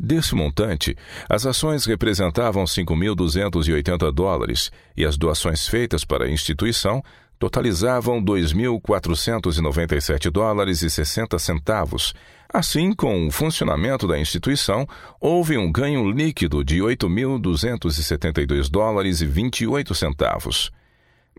Desse 0.00 0.34
montante, 0.34 0.96
as 1.28 1.44
ações 1.44 1.84
representavam 1.84 2.64
5.280 2.64 4.12
dólares 4.12 4.70
e 4.96 5.04
as 5.04 5.16
doações 5.16 5.66
feitas 5.66 6.04
para 6.04 6.26
a 6.26 6.30
instituição 6.30 7.02
totalizavam 7.38 8.22
2.497 8.22 10.30
dólares 10.30 10.82
e 10.82 10.90
60 10.90 11.38
centavos. 11.38 12.12
Assim, 12.52 12.92
com 12.94 13.26
o 13.26 13.30
funcionamento 13.30 14.06
da 14.08 14.18
instituição, 14.18 14.86
houve 15.20 15.58
um 15.58 15.70
ganho 15.70 16.10
líquido 16.10 16.64
de 16.64 16.78
8.272 16.78 18.70
dólares 18.70 19.20
e 19.20 19.26
28 19.26 19.94
centavos. 19.94 20.70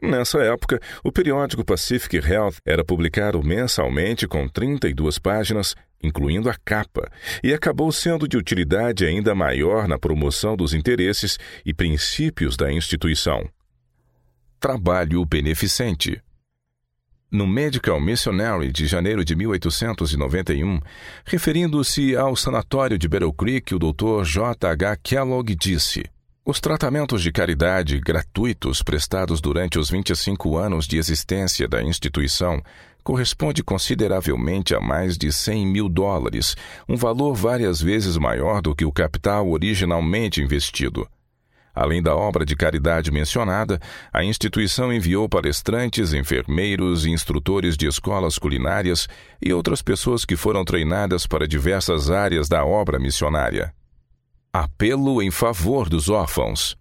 Nessa 0.01 0.39
época, 0.39 0.79
o 1.03 1.11
periódico 1.11 1.65
Pacific 1.65 2.15
Health 2.17 2.55
era 2.65 2.85
publicado 2.85 3.43
mensalmente 3.43 4.25
com 4.27 4.47
32 4.47 5.19
páginas, 5.19 5.75
incluindo 6.01 6.49
a 6.49 6.55
capa, 6.63 7.11
e 7.43 7.53
acabou 7.53 7.91
sendo 7.91 8.25
de 8.25 8.37
utilidade 8.37 9.05
ainda 9.05 9.35
maior 9.35 9.89
na 9.89 9.99
promoção 9.99 10.55
dos 10.55 10.73
interesses 10.73 11.37
e 11.65 11.73
princípios 11.73 12.55
da 12.55 12.71
instituição. 12.71 13.49
Trabalho 14.59 15.23
beneficente. 15.25 16.21
No 17.31 17.47
Medical 17.47 17.97
Missionary 18.01 18.73
de 18.73 18.87
janeiro 18.87 19.23
de 19.23 19.33
1891, 19.33 20.81
referindo-se 21.23 22.13
ao 22.17 22.35
sanatório 22.35 22.97
de 22.97 23.07
Battle 23.07 23.31
Creek, 23.31 23.73
o 23.73 23.79
Dr. 23.79 24.25
J. 24.25 24.67
H. 24.67 24.97
Kellogg 25.01 25.55
disse: 25.55 26.03
os 26.45 26.59
tratamentos 26.59 27.21
de 27.23 27.31
caridade 27.31 28.01
gratuitos 28.01 28.83
prestados 28.83 29.39
durante 29.39 29.79
os 29.79 29.89
25 29.89 30.57
anos 30.57 30.85
de 30.85 30.97
existência 30.97 31.65
da 31.65 31.81
instituição 31.81 32.61
corresponde 33.01 33.63
consideravelmente 33.63 34.75
a 34.75 34.81
mais 34.81 35.17
de 35.17 35.31
100 35.31 35.67
mil 35.67 35.87
dólares, 35.87 36.57
um 36.87 36.97
valor 36.97 37.33
várias 37.33 37.81
vezes 37.81 38.17
maior 38.17 38.61
do 38.61 38.75
que 38.75 38.83
o 38.83 38.91
capital 38.91 39.49
originalmente 39.49 40.41
investido. 40.41 41.07
Além 41.79 42.03
da 42.03 42.13
obra 42.13 42.45
de 42.45 42.57
caridade 42.57 43.09
mencionada, 43.09 43.79
a 44.11 44.21
instituição 44.21 44.91
enviou 44.91 45.29
palestrantes, 45.29 46.13
enfermeiros 46.13 47.05
e 47.05 47.09
instrutores 47.09 47.77
de 47.77 47.87
escolas 47.87 48.37
culinárias 48.37 49.07
e 49.41 49.53
outras 49.53 49.81
pessoas 49.81 50.25
que 50.25 50.35
foram 50.35 50.65
treinadas 50.65 51.25
para 51.25 51.47
diversas 51.47 52.11
áreas 52.11 52.49
da 52.49 52.65
obra 52.65 52.99
missionária. 52.99 53.73
Apelo 54.51 55.21
em 55.23 55.31
favor 55.31 55.87
dos 55.87 56.09
órfãos. 56.09 56.75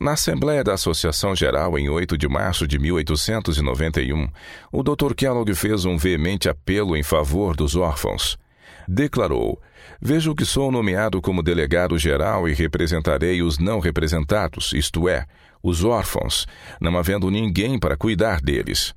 Na 0.00 0.12
Assembleia 0.12 0.62
da 0.62 0.74
Associação 0.74 1.34
Geral, 1.34 1.76
em 1.76 1.88
8 1.88 2.16
de 2.16 2.28
março 2.28 2.64
de 2.64 2.78
1891, 2.78 4.28
o 4.70 4.84
Dr. 4.84 5.14
Kellogg 5.16 5.52
fez 5.56 5.84
um 5.84 5.96
veemente 5.96 6.48
apelo 6.48 6.96
em 6.96 7.02
favor 7.02 7.56
dos 7.56 7.74
órfãos. 7.74 8.38
Declarou: 8.86 9.60
Vejo 10.00 10.34
que 10.34 10.44
sou 10.44 10.70
nomeado 10.72 11.20
como 11.20 11.42
delegado 11.42 11.98
geral 11.98 12.48
e 12.48 12.54
representarei 12.54 13.42
os 13.42 13.58
não 13.58 13.78
representados, 13.78 14.72
isto 14.72 15.08
é, 15.08 15.26
os 15.62 15.84
órfãos, 15.84 16.46
não 16.80 16.98
havendo 16.98 17.30
ninguém 17.30 17.78
para 17.78 17.96
cuidar 17.96 18.40
deles. 18.40 18.94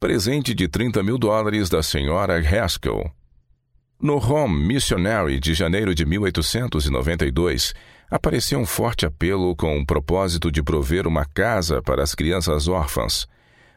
Presente 0.00 0.54
de 0.54 0.68
30 0.68 1.02
mil 1.02 1.18
dólares 1.18 1.68
da 1.68 1.82
senhora 1.82 2.38
Haskell. 2.38 3.10
No 4.00 4.16
Home 4.16 4.64
Missionary 4.64 5.40
de 5.40 5.54
janeiro 5.54 5.92
de 5.92 6.06
1892, 6.06 7.74
apareceu 8.10 8.58
um 8.58 8.66
forte 8.66 9.04
apelo 9.04 9.56
com 9.56 9.78
o 9.78 9.84
propósito 9.84 10.52
de 10.52 10.62
prover 10.62 11.06
uma 11.06 11.24
casa 11.24 11.82
para 11.82 12.02
as 12.02 12.14
crianças 12.14 12.68
órfãs. 12.68 13.26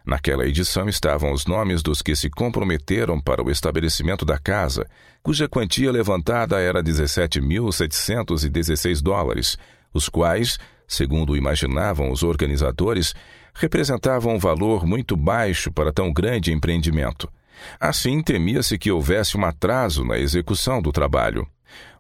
Naquela 0.06 0.46
edição 0.48 0.88
estavam 0.90 1.32
os 1.32 1.46
nomes 1.46 1.82
dos 1.84 2.02
que 2.02 2.16
se 2.16 2.30
comprometeram 2.30 3.22
para 3.22 3.44
o 3.44 3.52
estabelecimento 3.52 4.26
da 4.26 4.38
casa, 4.38 4.86
cuja 5.22 5.48
quantia 5.48 5.90
levantada 5.92 6.60
era 6.60 6.84
17.716 6.84 9.02
dólares, 9.02 9.58
os 9.94 10.10
quais, 10.10 10.58
segundo 10.88 11.38
imaginavam 11.38 12.12
os 12.12 12.24
organizadores, 12.24 13.14
representavam 13.54 14.36
um 14.36 14.40
valor 14.40 14.86
muito 14.86 15.16
baixo 15.16 15.72
para 15.72 15.92
tão 15.92 16.12
grande 16.12 16.52
empreendimento. 16.52 17.30
Assim, 17.80 18.24
temia-se 18.24 18.76
que 18.78 18.92
houvesse 18.92 19.38
um 19.38 19.46
atraso 19.46 20.04
na 20.04 20.18
execução 20.18 20.82
do 20.82 20.92
trabalho. 20.92 21.48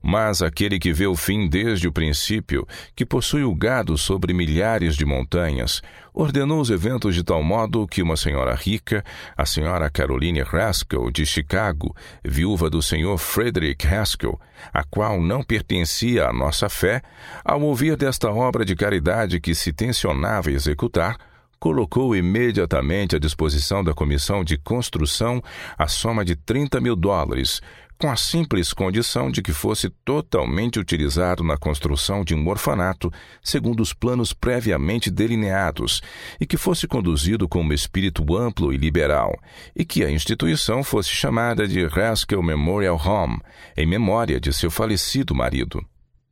Mas 0.01 0.41
aquele 0.41 0.79
que 0.79 0.91
vê 0.91 1.05
o 1.05 1.15
fim 1.15 1.47
desde 1.47 1.87
o 1.87 1.91
princípio, 1.91 2.67
que 2.95 3.05
possui 3.05 3.43
o 3.43 3.53
gado 3.53 3.97
sobre 3.97 4.33
milhares 4.33 4.95
de 4.95 5.05
montanhas, 5.05 5.81
ordenou 6.13 6.59
os 6.59 6.71
eventos 6.71 7.13
de 7.13 7.23
tal 7.23 7.43
modo 7.43 7.87
que 7.87 8.01
uma 8.01 8.17
senhora 8.17 8.55
rica, 8.55 9.03
a 9.37 9.45
senhora 9.45 9.89
Caroline 9.89 10.41
Haskell 10.41 11.11
de 11.11 11.25
Chicago, 11.25 11.95
viúva 12.23 12.69
do 12.69 12.81
senhor 12.81 13.17
Frederick 13.17 13.87
Haskell, 13.87 14.39
a 14.73 14.83
qual 14.83 15.21
não 15.21 15.43
pertencia 15.43 16.27
à 16.27 16.33
nossa 16.33 16.67
fé, 16.67 17.01
ao 17.45 17.61
ouvir 17.61 17.95
desta 17.95 18.31
obra 18.31 18.65
de 18.65 18.75
caridade 18.75 19.39
que 19.39 19.53
se 19.53 19.71
tensionava 19.71 20.51
executar, 20.51 21.15
colocou 21.61 22.15
imediatamente 22.15 23.15
à 23.15 23.19
disposição 23.19 23.83
da 23.83 23.93
comissão 23.93 24.43
de 24.43 24.57
construção 24.57 25.43
a 25.77 25.87
soma 25.87 26.25
de 26.25 26.35
30 26.35 26.81
mil 26.81 26.95
dólares, 26.95 27.61
com 28.01 28.09
a 28.09 28.15
simples 28.15 28.73
condição 28.73 29.29
de 29.29 29.43
que 29.43 29.53
fosse 29.53 29.87
totalmente 30.03 30.79
utilizado 30.79 31.43
na 31.43 31.55
construção 31.55 32.23
de 32.23 32.33
um 32.33 32.49
orfanato 32.49 33.13
segundo 33.43 33.79
os 33.79 33.93
planos 33.93 34.33
previamente 34.33 35.11
delineados 35.11 36.01
e 36.39 36.47
que 36.47 36.57
fosse 36.57 36.87
conduzido 36.87 37.47
com 37.47 37.61
um 37.61 37.71
espírito 37.71 38.35
amplo 38.35 38.73
e 38.73 38.77
liberal, 38.77 39.39
e 39.75 39.85
que 39.85 40.03
a 40.03 40.09
instituição 40.09 40.83
fosse 40.83 41.09
chamada 41.09 41.67
de 41.67 41.85
Haskell 41.85 42.41
Memorial 42.41 42.99
Home, 43.05 43.39
em 43.77 43.85
memória 43.85 44.39
de 44.39 44.51
seu 44.51 44.71
falecido 44.71 45.35
marido. 45.35 45.79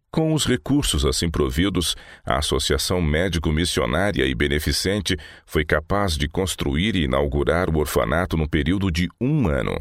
Com 0.09 0.33
os 0.33 0.47
recursos 0.47 1.05
assim 1.05 1.29
providos, 1.29 1.95
a 2.25 2.39
Associação 2.39 2.99
Médico-Missionária 2.99 4.25
e 4.25 4.33
Beneficente 4.33 5.15
foi 5.45 5.63
capaz 5.63 6.17
de 6.17 6.27
construir 6.27 6.95
e 6.95 7.03
inaugurar 7.03 7.69
o 7.69 7.77
orfanato 7.77 8.35
no 8.35 8.49
período 8.49 8.91
de 8.91 9.07
um 9.21 9.47
ano. 9.47 9.77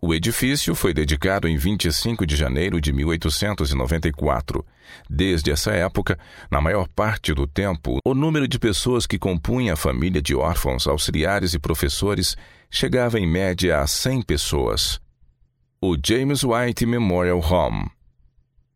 O 0.00 0.12
edifício 0.12 0.74
foi 0.74 0.92
dedicado 0.92 1.48
em 1.48 1.56
25 1.56 2.26
de 2.26 2.36
janeiro 2.36 2.80
de 2.80 2.92
1894. 2.92 4.64
Desde 5.08 5.50
essa 5.50 5.72
época, 5.72 6.18
na 6.50 6.60
maior 6.60 6.86
parte 6.88 7.32
do 7.32 7.46
tempo, 7.46 7.98
o 8.04 8.14
número 8.14 8.46
de 8.46 8.58
pessoas 8.58 9.06
que 9.06 9.18
compunha 9.18 9.72
a 9.72 9.76
família 9.76 10.20
de 10.20 10.34
órfãos, 10.34 10.86
auxiliares 10.86 11.54
e 11.54 11.58
professores 11.58 12.36
chegava 12.70 13.18
em 13.18 13.26
média 13.26 13.80
a 13.80 13.86
100 13.86 14.22
pessoas. 14.22 15.00
O 15.80 15.96
James 16.04 16.44
White 16.44 16.84
Memorial 16.84 17.40
Home 17.40 17.90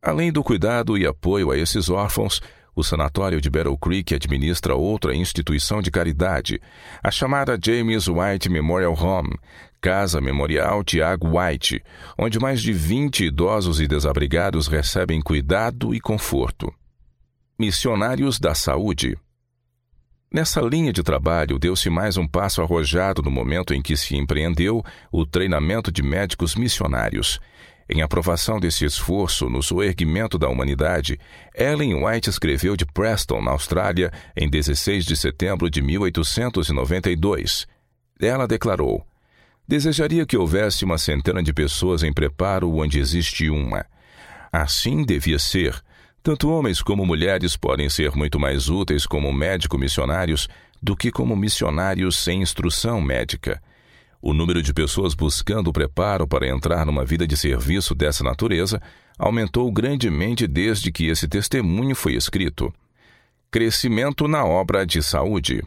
Além 0.02 0.32
do 0.32 0.42
cuidado 0.42 0.96
e 0.96 1.06
apoio 1.06 1.50
a 1.50 1.58
esses 1.58 1.90
órfãos, 1.90 2.40
o 2.74 2.82
Sanatório 2.82 3.38
de 3.38 3.50
Battle 3.50 3.76
Creek 3.76 4.14
administra 4.14 4.74
outra 4.74 5.14
instituição 5.14 5.82
de 5.82 5.90
caridade, 5.90 6.58
a 7.02 7.10
chamada 7.10 7.58
James 7.62 8.08
White 8.08 8.48
Memorial 8.48 8.94
Home, 8.94 9.38
Casa 9.80 10.20
Memorial 10.20 10.84
Tiago 10.84 11.38
White, 11.38 11.82
onde 12.18 12.38
mais 12.38 12.60
de 12.60 12.72
20 12.72 13.24
idosos 13.24 13.80
e 13.80 13.86
desabrigados 13.86 14.66
recebem 14.66 15.20
cuidado 15.20 15.94
e 15.94 16.00
conforto. 16.00 16.72
Missionários 17.58 18.38
da 18.38 18.54
Saúde 18.54 19.16
Nessa 20.32 20.60
linha 20.60 20.92
de 20.92 21.02
trabalho, 21.02 21.58
deu-se 21.58 21.90
mais 21.90 22.16
um 22.16 22.26
passo 22.26 22.62
arrojado 22.62 23.20
no 23.20 23.30
momento 23.30 23.74
em 23.74 23.82
que 23.82 23.96
se 23.96 24.16
empreendeu 24.16 24.84
o 25.10 25.26
treinamento 25.26 25.90
de 25.90 26.02
médicos 26.02 26.54
missionários 26.54 27.40
em 27.92 28.02
aprovação 28.02 28.60
desse 28.60 28.84
esforço 28.84 29.48
no 29.50 29.60
soerguimento 29.60 30.38
da 30.38 30.48
humanidade, 30.48 31.18
Ellen 31.52 32.04
White 32.04 32.30
escreveu 32.30 32.76
de 32.76 32.86
Preston, 32.86 33.42
na 33.42 33.50
Austrália, 33.50 34.12
em 34.36 34.48
16 34.48 35.04
de 35.04 35.16
setembro 35.16 35.68
de 35.68 35.82
1892. 35.82 37.66
Ela 38.20 38.46
declarou: 38.46 39.04
Desejaria 39.70 40.26
que 40.26 40.36
houvesse 40.36 40.84
uma 40.84 40.98
centena 40.98 41.40
de 41.40 41.52
pessoas 41.52 42.02
em 42.02 42.12
preparo 42.12 42.74
onde 42.74 42.98
existe 42.98 43.48
uma. 43.48 43.86
Assim 44.50 45.04
devia 45.04 45.38
ser. 45.38 45.80
Tanto 46.24 46.50
homens 46.50 46.82
como 46.82 47.06
mulheres 47.06 47.56
podem 47.56 47.88
ser 47.88 48.10
muito 48.16 48.36
mais 48.36 48.68
úteis 48.68 49.06
como 49.06 49.32
médico-missionários 49.32 50.48
do 50.82 50.96
que 50.96 51.12
como 51.12 51.36
missionários 51.36 52.16
sem 52.16 52.42
instrução 52.42 53.00
médica. 53.00 53.62
O 54.20 54.34
número 54.34 54.60
de 54.60 54.74
pessoas 54.74 55.14
buscando 55.14 55.70
o 55.70 55.72
preparo 55.72 56.26
para 56.26 56.48
entrar 56.48 56.84
numa 56.84 57.04
vida 57.04 57.24
de 57.24 57.36
serviço 57.36 57.94
dessa 57.94 58.24
natureza 58.24 58.82
aumentou 59.16 59.70
grandemente 59.70 60.48
desde 60.48 60.90
que 60.90 61.06
esse 61.06 61.28
testemunho 61.28 61.94
foi 61.94 62.14
escrito. 62.14 62.74
Crescimento 63.52 64.26
na 64.26 64.44
obra 64.44 64.84
de 64.84 65.00
saúde. 65.00 65.62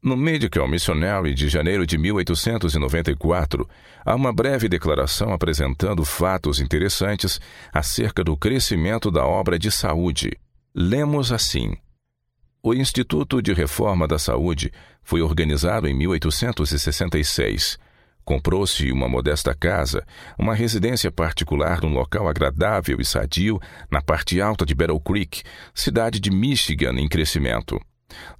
No 0.00 0.16
Medical 0.16 0.68
Missionary 0.68 1.34
de 1.34 1.48
janeiro 1.48 1.84
de 1.84 1.98
1894, 1.98 3.68
há 4.04 4.14
uma 4.14 4.32
breve 4.32 4.68
declaração 4.68 5.32
apresentando 5.32 6.04
fatos 6.04 6.60
interessantes 6.60 7.40
acerca 7.72 8.22
do 8.22 8.36
crescimento 8.36 9.10
da 9.10 9.26
obra 9.26 9.58
de 9.58 9.72
saúde. 9.72 10.38
Lemos 10.72 11.32
assim: 11.32 11.76
O 12.62 12.72
Instituto 12.72 13.42
de 13.42 13.52
Reforma 13.52 14.06
da 14.06 14.20
Saúde 14.20 14.72
foi 15.02 15.20
organizado 15.20 15.88
em 15.88 15.94
1866. 15.94 17.76
Comprou-se 18.24 18.92
uma 18.92 19.08
modesta 19.08 19.52
casa, 19.52 20.06
uma 20.38 20.54
residência 20.54 21.10
particular 21.10 21.80
num 21.82 21.92
local 21.92 22.28
agradável 22.28 23.00
e 23.00 23.04
sadio 23.04 23.58
na 23.90 24.00
parte 24.00 24.40
alta 24.40 24.64
de 24.64 24.76
Battle 24.76 25.00
Creek, 25.00 25.42
cidade 25.74 26.20
de 26.20 26.30
Michigan 26.30 26.92
em 27.00 27.08
crescimento. 27.08 27.80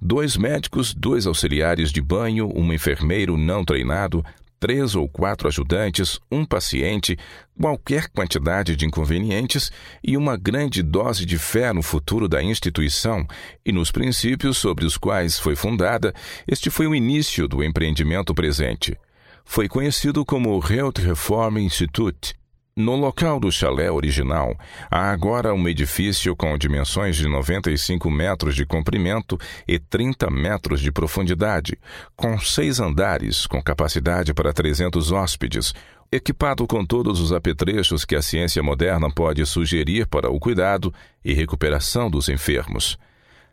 Dois 0.01 0.37
médicos, 0.37 0.93
dois 0.93 1.27
auxiliares 1.27 1.91
de 1.91 2.01
banho, 2.01 2.51
um 2.55 2.73
enfermeiro 2.73 3.37
não 3.37 3.63
treinado, 3.63 4.23
três 4.59 4.95
ou 4.95 5.07
quatro 5.07 5.47
ajudantes, 5.47 6.19
um 6.31 6.45
paciente, 6.45 7.17
qualquer 7.59 8.09
quantidade 8.09 8.75
de 8.75 8.85
inconvenientes 8.85 9.71
e 10.03 10.17
uma 10.17 10.35
grande 10.35 10.81
dose 10.81 11.25
de 11.25 11.37
fé 11.37 11.71
no 11.71 11.81
futuro 11.81 12.27
da 12.27 12.43
instituição 12.43 13.25
e 13.65 13.71
nos 13.71 13.91
princípios 13.91 14.57
sobre 14.57 14.85
os 14.85 14.97
quais 14.97 15.39
foi 15.39 15.55
fundada, 15.55 16.13
este 16.47 16.69
foi 16.69 16.87
o 16.87 16.95
início 16.95 17.47
do 17.47 17.63
empreendimento 17.63 18.33
presente. 18.33 18.97
Foi 19.45 19.67
conhecido 19.67 20.25
como 20.25 20.61
Health 20.63 20.99
Reform 20.99 21.57
Institute 21.57 22.35
no 22.79 22.95
local 22.95 23.41
do 23.41 23.51
chalé 23.51 23.91
original, 23.91 24.57
há 24.89 25.11
agora 25.11 25.53
um 25.53 25.67
edifício 25.67 26.33
com 26.33 26.57
dimensões 26.57 27.17
de 27.17 27.27
95 27.27 28.09
metros 28.09 28.55
de 28.55 28.65
comprimento 28.65 29.37
e 29.67 29.77
30 29.77 30.29
metros 30.29 30.79
de 30.79 30.89
profundidade, 30.89 31.77
com 32.15 32.39
seis 32.39 32.79
andares, 32.79 33.45
com 33.45 33.61
capacidade 33.61 34.33
para 34.33 34.53
300 34.53 35.11
hóspedes, 35.11 35.73
equipado 36.09 36.65
com 36.65 36.85
todos 36.85 37.19
os 37.19 37.33
apetrechos 37.33 38.05
que 38.05 38.15
a 38.15 38.21
ciência 38.21 38.63
moderna 38.63 39.11
pode 39.11 39.45
sugerir 39.45 40.07
para 40.07 40.31
o 40.31 40.39
cuidado 40.39 40.93
e 41.23 41.33
recuperação 41.33 42.09
dos 42.09 42.29
enfermos. 42.29 42.97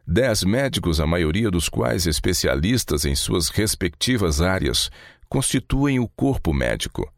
Dez 0.06 0.44
médicos, 0.44 1.00
a 1.00 1.06
maioria 1.06 1.50
dos 1.50 1.68
quais 1.68 2.06
especialistas 2.06 3.04
em 3.04 3.16
suas 3.16 3.48
respectivas 3.48 4.40
áreas, 4.40 4.88
constituem 5.28 5.98
o 5.98 6.06
corpo 6.06 6.54
médico. 6.54 7.12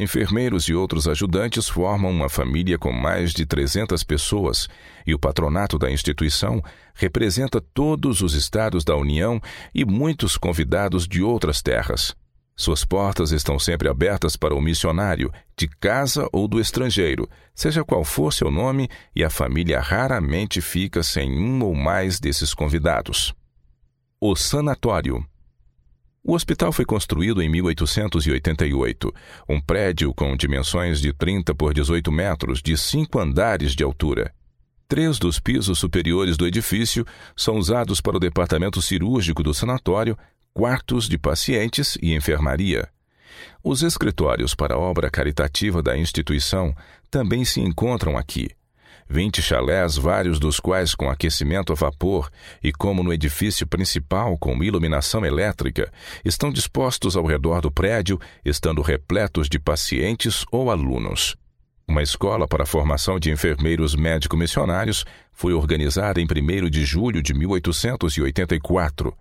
Enfermeiros 0.00 0.64
e 0.64 0.74
outros 0.74 1.06
ajudantes 1.06 1.68
formam 1.68 2.10
uma 2.10 2.28
família 2.28 2.76
com 2.76 2.90
mais 2.90 3.32
de 3.32 3.46
300 3.46 4.02
pessoas 4.02 4.68
e 5.06 5.14
o 5.14 5.18
patronato 5.18 5.78
da 5.78 5.88
instituição 5.88 6.60
representa 6.96 7.60
todos 7.60 8.20
os 8.20 8.34
estados 8.34 8.82
da 8.82 8.96
União 8.96 9.40
e 9.72 9.84
muitos 9.84 10.36
convidados 10.36 11.06
de 11.06 11.22
outras 11.22 11.62
terras. 11.62 12.12
Suas 12.56 12.84
portas 12.84 13.30
estão 13.30 13.56
sempre 13.56 13.88
abertas 13.88 14.36
para 14.36 14.54
o 14.54 14.60
missionário, 14.60 15.32
de 15.56 15.68
casa 15.68 16.28
ou 16.32 16.48
do 16.48 16.60
estrangeiro, 16.60 17.28
seja 17.54 17.84
qual 17.84 18.04
for 18.04 18.32
seu 18.32 18.50
nome, 18.50 18.88
e 19.14 19.22
a 19.22 19.30
família 19.30 19.80
raramente 19.80 20.60
fica 20.60 21.04
sem 21.04 21.38
um 21.38 21.62
ou 21.62 21.74
mais 21.74 22.18
desses 22.18 22.52
convidados. 22.52 23.32
O 24.20 24.34
Sanatório 24.34 25.24
o 26.26 26.32
hospital 26.32 26.72
foi 26.72 26.86
construído 26.86 27.42
em 27.42 27.50
1888, 27.50 29.14
um 29.46 29.60
prédio 29.60 30.14
com 30.14 30.34
dimensões 30.34 30.98
de 30.98 31.12
30 31.12 31.54
por 31.54 31.74
18 31.74 32.10
metros, 32.10 32.62
de 32.62 32.78
cinco 32.78 33.18
andares 33.18 33.74
de 33.74 33.84
altura. 33.84 34.32
Três 34.88 35.18
dos 35.18 35.38
pisos 35.38 35.78
superiores 35.78 36.38
do 36.38 36.46
edifício 36.46 37.06
são 37.36 37.58
usados 37.58 38.00
para 38.00 38.16
o 38.16 38.20
departamento 38.20 38.80
cirúrgico 38.80 39.42
do 39.42 39.52
sanatório, 39.52 40.16
quartos 40.54 41.08
de 41.10 41.18
pacientes 41.18 41.98
e 42.00 42.14
enfermaria. 42.14 42.88
Os 43.62 43.82
escritórios 43.82 44.54
para 44.54 44.76
a 44.76 44.78
obra 44.78 45.10
caritativa 45.10 45.82
da 45.82 45.96
instituição 45.96 46.74
também 47.10 47.44
se 47.44 47.60
encontram 47.60 48.16
aqui. 48.16 48.48
Vinte 49.14 49.40
chalés, 49.40 49.96
vários 49.96 50.40
dos 50.40 50.58
quais 50.58 50.92
com 50.92 51.08
aquecimento 51.08 51.72
a 51.72 51.76
vapor 51.76 52.28
e, 52.60 52.72
como 52.72 53.00
no 53.00 53.12
edifício 53.12 53.64
principal, 53.64 54.36
com 54.36 54.60
iluminação 54.60 55.24
elétrica, 55.24 55.88
estão 56.24 56.50
dispostos 56.50 57.16
ao 57.16 57.24
redor 57.24 57.60
do 57.60 57.70
prédio, 57.70 58.18
estando 58.44 58.82
repletos 58.82 59.48
de 59.48 59.56
pacientes 59.56 60.44
ou 60.50 60.68
alunos. 60.68 61.36
Uma 61.86 62.02
escola 62.02 62.48
para 62.48 62.64
a 62.64 62.66
formação 62.66 63.20
de 63.20 63.30
enfermeiros 63.30 63.94
médico-missionários 63.94 65.04
foi 65.32 65.52
organizada 65.52 66.20
em 66.20 66.24
1 66.24 66.68
de 66.68 66.84
julho 66.84 67.22
de 67.22 67.32
1884. 67.34 69.16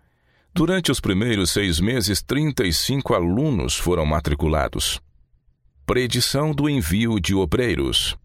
Durante 0.55 0.91
os 0.91 0.99
primeiros 0.99 1.51
seis 1.51 1.79
meses, 1.79 2.19
35 2.23 3.13
alunos 3.13 3.77
foram 3.77 4.07
matriculados. 4.07 4.99
Predição 5.85 6.51
do 6.51 6.67
envio 6.67 7.19
de 7.19 7.35
obreiros. 7.35 8.17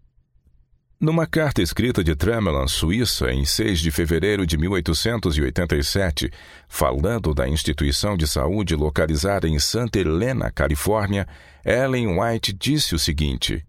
Numa 1.01 1.25
carta 1.25 1.61
escrita 1.61 2.03
de 2.03 2.13
Tremelan, 2.13 2.67
Suíça, 2.67 3.31
em 3.31 3.45
6 3.45 3.79
de 3.79 3.89
fevereiro 3.89 4.45
de 4.45 4.57
1887, 4.57 6.29
falando 6.67 7.33
da 7.33 7.47
instituição 7.47 8.17
de 8.17 8.27
saúde 8.27 8.75
localizada 8.75 9.47
em 9.47 9.57
Santa 9.59 9.97
Helena, 9.97 10.51
Califórnia, 10.51 11.25
Ellen 11.63 12.19
White 12.19 12.51
disse 12.51 12.95
o 12.95 12.99
seguinte: 12.99 13.65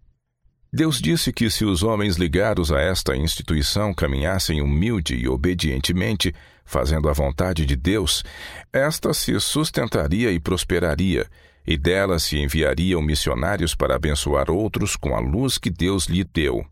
Deus 0.73 0.99
disse 0.99 1.31
que 1.31 1.49
se 1.49 1.63
os 1.63 1.83
homens 1.83 2.17
ligados 2.17 2.69
a 2.69 2.81
esta 2.81 3.15
instituição 3.15 3.93
caminhassem 3.93 4.61
humilde 4.61 5.15
e 5.15 5.29
obedientemente, 5.29 6.35
fazendo 6.65 7.07
a 7.07 7.13
vontade 7.13 7.65
de 7.65 7.77
Deus, 7.77 8.25
esta 8.73 9.13
se 9.13 9.39
sustentaria 9.39 10.33
e 10.33 10.39
prosperaria, 10.39 11.25
e 11.65 11.77
dela 11.77 12.19
se 12.19 12.37
enviariam 12.37 13.01
missionários 13.01 13.73
para 13.73 13.95
abençoar 13.95 14.51
outros 14.51 14.97
com 14.97 15.15
a 15.15 15.19
luz 15.21 15.57
que 15.57 15.69
Deus 15.69 16.07
lhe 16.07 16.25
deu. 16.25 16.65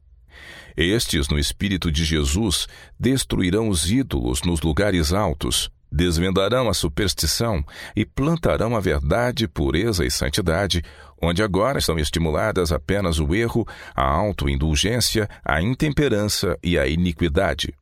Estes, 0.75 1.27
no 1.27 1.37
Espírito 1.37 1.91
de 1.91 2.05
Jesus, 2.05 2.67
destruirão 2.99 3.69
os 3.69 3.89
ídolos 3.89 4.41
nos 4.43 4.61
lugares 4.61 5.11
altos, 5.11 5.69
desvendarão 5.91 6.69
a 6.69 6.73
superstição 6.73 7.63
e 7.95 8.05
plantarão 8.05 8.75
a 8.75 8.79
verdade, 8.79 9.47
pureza 9.47 10.05
e 10.05 10.11
santidade, 10.11 10.83
onde 11.21 11.43
agora 11.43 11.79
estão 11.79 11.97
estimuladas 11.97 12.71
apenas 12.71 13.19
o 13.19 13.33
erro, 13.33 13.67
a 13.95 14.03
autoindulgência, 14.03 15.27
a 15.43 15.61
intemperança 15.61 16.57
e 16.63 16.77
a 16.77 16.87
iniquidade. 16.87 17.73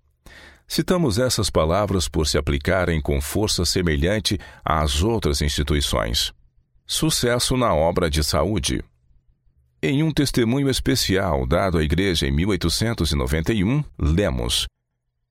Citamos 0.67 1.17
essas 1.17 1.49
palavras 1.49 2.09
por 2.09 2.27
se 2.27 2.37
aplicarem 2.37 3.01
com 3.01 3.21
força 3.21 3.63
semelhante 3.63 4.37
às 4.65 5.01
outras 5.01 5.41
instituições. 5.41 6.33
Sucesso 6.85 7.55
na 7.55 7.73
obra 7.73 8.09
de 8.09 8.23
saúde. 8.23 8.83
Em 9.89 10.03
um 10.03 10.11
testemunho 10.11 10.69
especial 10.69 11.47
dado 11.47 11.77
à 11.77 11.81
Igreja 11.81 12.27
em 12.27 12.31
1891, 12.31 13.81
lemos: 13.97 14.67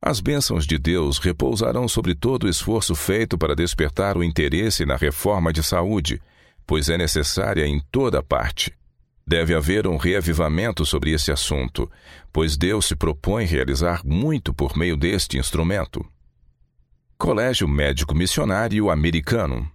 As 0.01 0.19
bênçãos 0.19 0.66
de 0.66 0.79
Deus 0.79 1.19
repousarão 1.19 1.87
sobre 1.87 2.14
todo 2.14 2.45
o 2.45 2.49
esforço 2.49 2.95
feito 2.95 3.37
para 3.37 3.55
despertar 3.55 4.16
o 4.16 4.25
interesse 4.25 4.87
na 4.87 4.97
reforma 4.97 5.53
de 5.53 5.62
saúde, 5.62 6.23
pois 6.66 6.88
é 6.88 6.97
necessária 6.97 7.66
em 7.66 7.83
toda 7.92 8.23
parte. 8.23 8.73
Deve 9.27 9.55
haver 9.55 9.87
um 9.87 9.99
reavivamento 9.99 10.87
sobre 10.87 11.11
esse 11.11 11.31
assunto, 11.31 11.87
pois 12.33 12.57
Deus 12.57 12.87
se 12.87 12.97
propõe 12.97 13.45
realizar 13.45 14.01
muito 14.07 14.55
por 14.55 14.75
meio 14.75 14.97
deste 14.97 15.37
instrumento. 15.37 16.03
Colégio 17.19 17.69
Médico 17.69 18.14
Missionário 18.14 18.88
Americano 18.88 19.71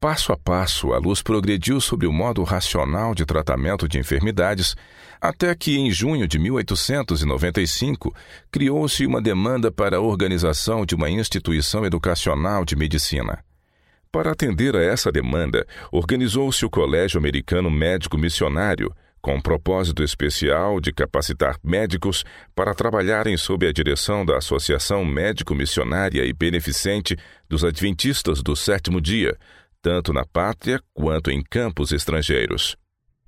Passo 0.00 0.32
a 0.32 0.36
passo, 0.38 0.94
a 0.94 0.98
luz 0.98 1.20
progrediu 1.20 1.78
sobre 1.78 2.06
o 2.06 2.12
modo 2.12 2.42
racional 2.42 3.14
de 3.14 3.26
tratamento 3.26 3.86
de 3.86 3.98
enfermidades, 3.98 4.74
até 5.20 5.54
que, 5.54 5.76
em 5.76 5.90
junho 5.90 6.26
de 6.26 6.38
1895, 6.38 8.10
criou-se 8.50 9.04
uma 9.04 9.20
demanda 9.20 9.70
para 9.70 9.98
a 9.98 10.00
organização 10.00 10.86
de 10.86 10.94
uma 10.94 11.10
instituição 11.10 11.84
educacional 11.84 12.64
de 12.64 12.74
medicina. 12.76 13.44
Para 14.10 14.32
atender 14.32 14.74
a 14.74 14.82
essa 14.82 15.12
demanda, 15.12 15.66
organizou-se 15.92 16.64
o 16.64 16.70
Colégio 16.70 17.18
Americano 17.18 17.70
Médico 17.70 18.16
Missionário, 18.16 18.90
com 19.20 19.34
um 19.34 19.40
propósito 19.40 20.02
especial 20.02 20.80
de 20.80 20.94
capacitar 20.94 21.58
médicos 21.62 22.24
para 22.54 22.74
trabalharem 22.74 23.36
sob 23.36 23.66
a 23.66 23.72
direção 23.72 24.24
da 24.24 24.38
Associação 24.38 25.04
Médico 25.04 25.54
Missionária 25.54 26.24
e 26.24 26.32
Beneficente 26.32 27.18
dos 27.46 27.62
Adventistas 27.62 28.42
do 28.42 28.56
Sétimo 28.56 28.98
Dia, 28.98 29.36
tanto 29.82 30.12
na 30.12 30.24
pátria 30.24 30.80
quanto 30.92 31.30
em 31.30 31.42
campos 31.42 31.92
estrangeiros. 31.92 32.76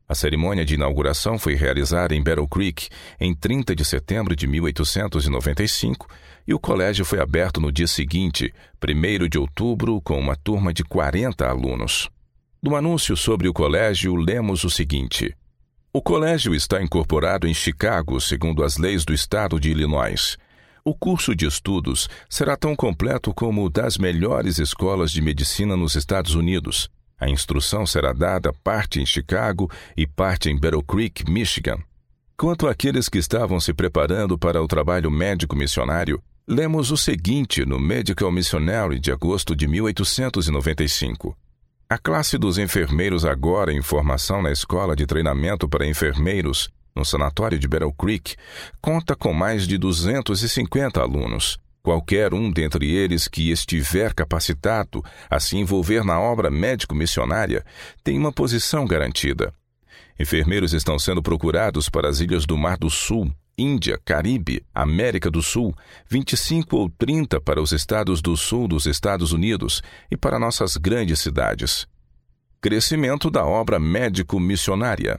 A 0.09 0.15
cerimônia 0.15 0.65
de 0.65 0.75
inauguração 0.75 1.39
foi 1.39 1.55
realizada 1.55 2.15
em 2.15 2.23
Battle 2.23 2.47
Creek 2.47 2.89
em 3.19 3.35
30 3.35 3.75
de 3.75 3.85
setembro 3.85 4.37
de 4.37 4.47
1895 4.47 6.07
e 6.47 6.53
o 6.53 6.59
colégio 6.59 7.05
foi 7.05 7.21
aberto 7.21 7.61
no 7.61 7.73
dia 7.73 7.87
seguinte, 7.87 8.53
1 8.83 9.29
de 9.29 9.39
outubro, 9.39 10.01
com 10.03 10.19
uma 10.19 10.37
turma 10.37 10.73
de 10.73 10.85
40 10.85 11.49
alunos. 11.49 12.11
No 12.63 12.77
anúncio 12.77 13.17
sobre 13.17 13.49
o 13.49 13.53
colégio, 13.53 14.15
lemos 14.15 14.65
o 14.65 14.71
seguinte: 14.71 15.35
O 15.93 16.03
colégio 16.03 16.55
está 16.55 16.83
incorporado 16.83 17.49
em 17.49 17.55
Chicago, 17.55 18.21
segundo 18.21 18.63
as 18.63 18.77
leis 18.77 19.05
do 19.05 19.15
estado 19.15 19.59
de 19.59 19.71
Illinois. 19.71 20.37
O 20.85 20.97
curso 20.97 21.33
de 21.33 21.47
estudos 21.47 22.09
será 22.29 22.57
tão 22.57 22.75
completo 22.75 23.33
como 23.33 23.65
o 23.65 23.71
das 23.71 23.97
melhores 23.97 24.59
escolas 24.59 25.13
de 25.13 25.23
medicina 25.23 25.77
nos 25.77 25.95
Estados 25.95 26.35
Unidos. 26.35 26.91
A 27.21 27.31
instrução 27.31 27.87
será 27.87 28.13
dada 28.13 28.53
parte 28.65 29.01
em 29.01 29.07
Chicago 29.07 29.71
e 29.97 30.09
parte 30.09 30.51
em 30.51 30.59
Battle 30.59 30.83
Creek, 30.83 31.31
Michigan. 31.31 31.79
Quanto 32.37 32.67
àqueles 32.67 33.09
que 33.09 33.19
estavam 33.19 33.61
se 33.61 33.73
preparando 33.73 34.37
para 34.37 34.61
o 34.61 34.67
trabalho 34.67 35.09
médico 35.09 35.55
missionário, 35.55 36.21
lemos 36.49 36.91
o 36.91 36.97
seguinte 36.97 37.65
no 37.65 37.79
Medical 37.79 38.33
Missionary 38.33 38.99
de 38.99 39.13
agosto 39.13 39.55
de 39.55 39.69
1895. 39.69 41.37
A 41.89 41.97
classe 41.97 42.37
dos 42.37 42.59
enfermeiros 42.59 43.25
agora 43.25 43.73
em 43.73 43.83
formação 43.83 44.43
na 44.43 44.51
Escola 44.51 44.97
de 44.97 45.07
Treinamento 45.07 45.69
para 45.69 45.87
Enfermeiros, 45.87 46.69
no 46.95 47.05
Sanatório 47.05 47.59
de 47.59 47.67
Battle 47.67 47.93
Creek, 47.93 48.37
conta 48.81 49.17
com 49.17 49.33
mais 49.33 49.67
de 49.67 49.79
250 49.79 51.01
alunos. 51.01 51.59
Qualquer 51.83 52.33
um 52.33 52.51
dentre 52.51 52.89
eles 52.89 53.27
que 53.27 53.51
estiver 53.51 54.15
capacitado 54.15 55.05
a 55.29 55.41
se 55.41 55.57
envolver 55.57 56.05
na 56.05 56.21
obra 56.21 56.51
médico-missionária 56.51 57.65
tem 58.05 58.17
uma 58.17 58.33
posição 58.33 58.87
garantida. 58.87 59.53
Enfermeiros 60.19 60.73
estão 60.73 60.99
sendo 60.99 61.23
procurados 61.23 61.89
para 61.89 62.09
as 62.09 62.21
ilhas 62.21 62.47
do 62.47 62.57
Mar 62.57 62.77
do 62.77 62.89
Sul, 62.89 63.35
Índia, 63.59 63.99
Caribe, 64.05 64.65
América 64.73 65.31
do 65.31 65.43
Sul, 65.43 65.75
25 66.09 66.77
ou 66.77 66.89
30 66.89 67.41
para 67.41 67.61
os 67.61 67.73
estados 67.73 68.23
do 68.23 68.37
sul 68.37 68.67
dos 68.69 68.87
Estados 68.87 69.33
Unidos 69.33 69.83
e 70.11 70.17
para 70.17 70.39
nossas 70.39 70.77
grandes 70.77 71.21
cidades. 71.21 71.87
Crescimento 72.61 73.31
da 73.31 73.45
obra 73.45 73.79
médico-missionária. 73.79 75.19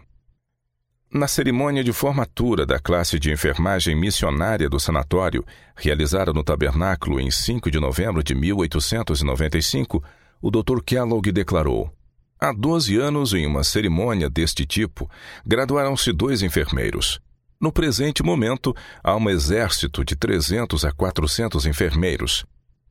Na 1.14 1.28
cerimônia 1.28 1.84
de 1.84 1.94
formatura 1.94 2.66
da 2.66 2.80
classe 2.80 3.20
de 3.20 3.32
enfermagem 3.32 3.96
missionária 3.96 4.68
do 4.68 4.80
sanatório, 4.80 5.46
realizada 5.76 6.34
no 6.34 6.44
tabernáculo 6.44 7.20
em 7.20 7.30
5 7.30 7.70
de 7.70 7.80
novembro 7.80 8.24
de 8.24 8.34
1895, 8.34 10.04
o 10.42 10.50
Dr. 10.50 10.82
Kellogg 10.84 11.32
declarou: 11.32 11.94
Há 12.40 12.52
12 12.52 12.98
anos, 12.98 13.32
em 13.32 13.46
uma 13.46 13.64
cerimônia 13.64 14.28
deste 14.28 14.66
tipo, 14.66 15.08
graduaram-se 15.46 16.12
dois 16.12 16.42
enfermeiros. 16.42 17.20
No 17.62 17.72
presente 17.72 18.24
momento, 18.24 18.76
há 19.04 19.16
um 19.16 19.30
exército 19.30 20.04
de 20.04 20.16
300 20.16 20.84
a 20.84 20.92
400 20.92 21.68
enfermeiros. 21.68 22.44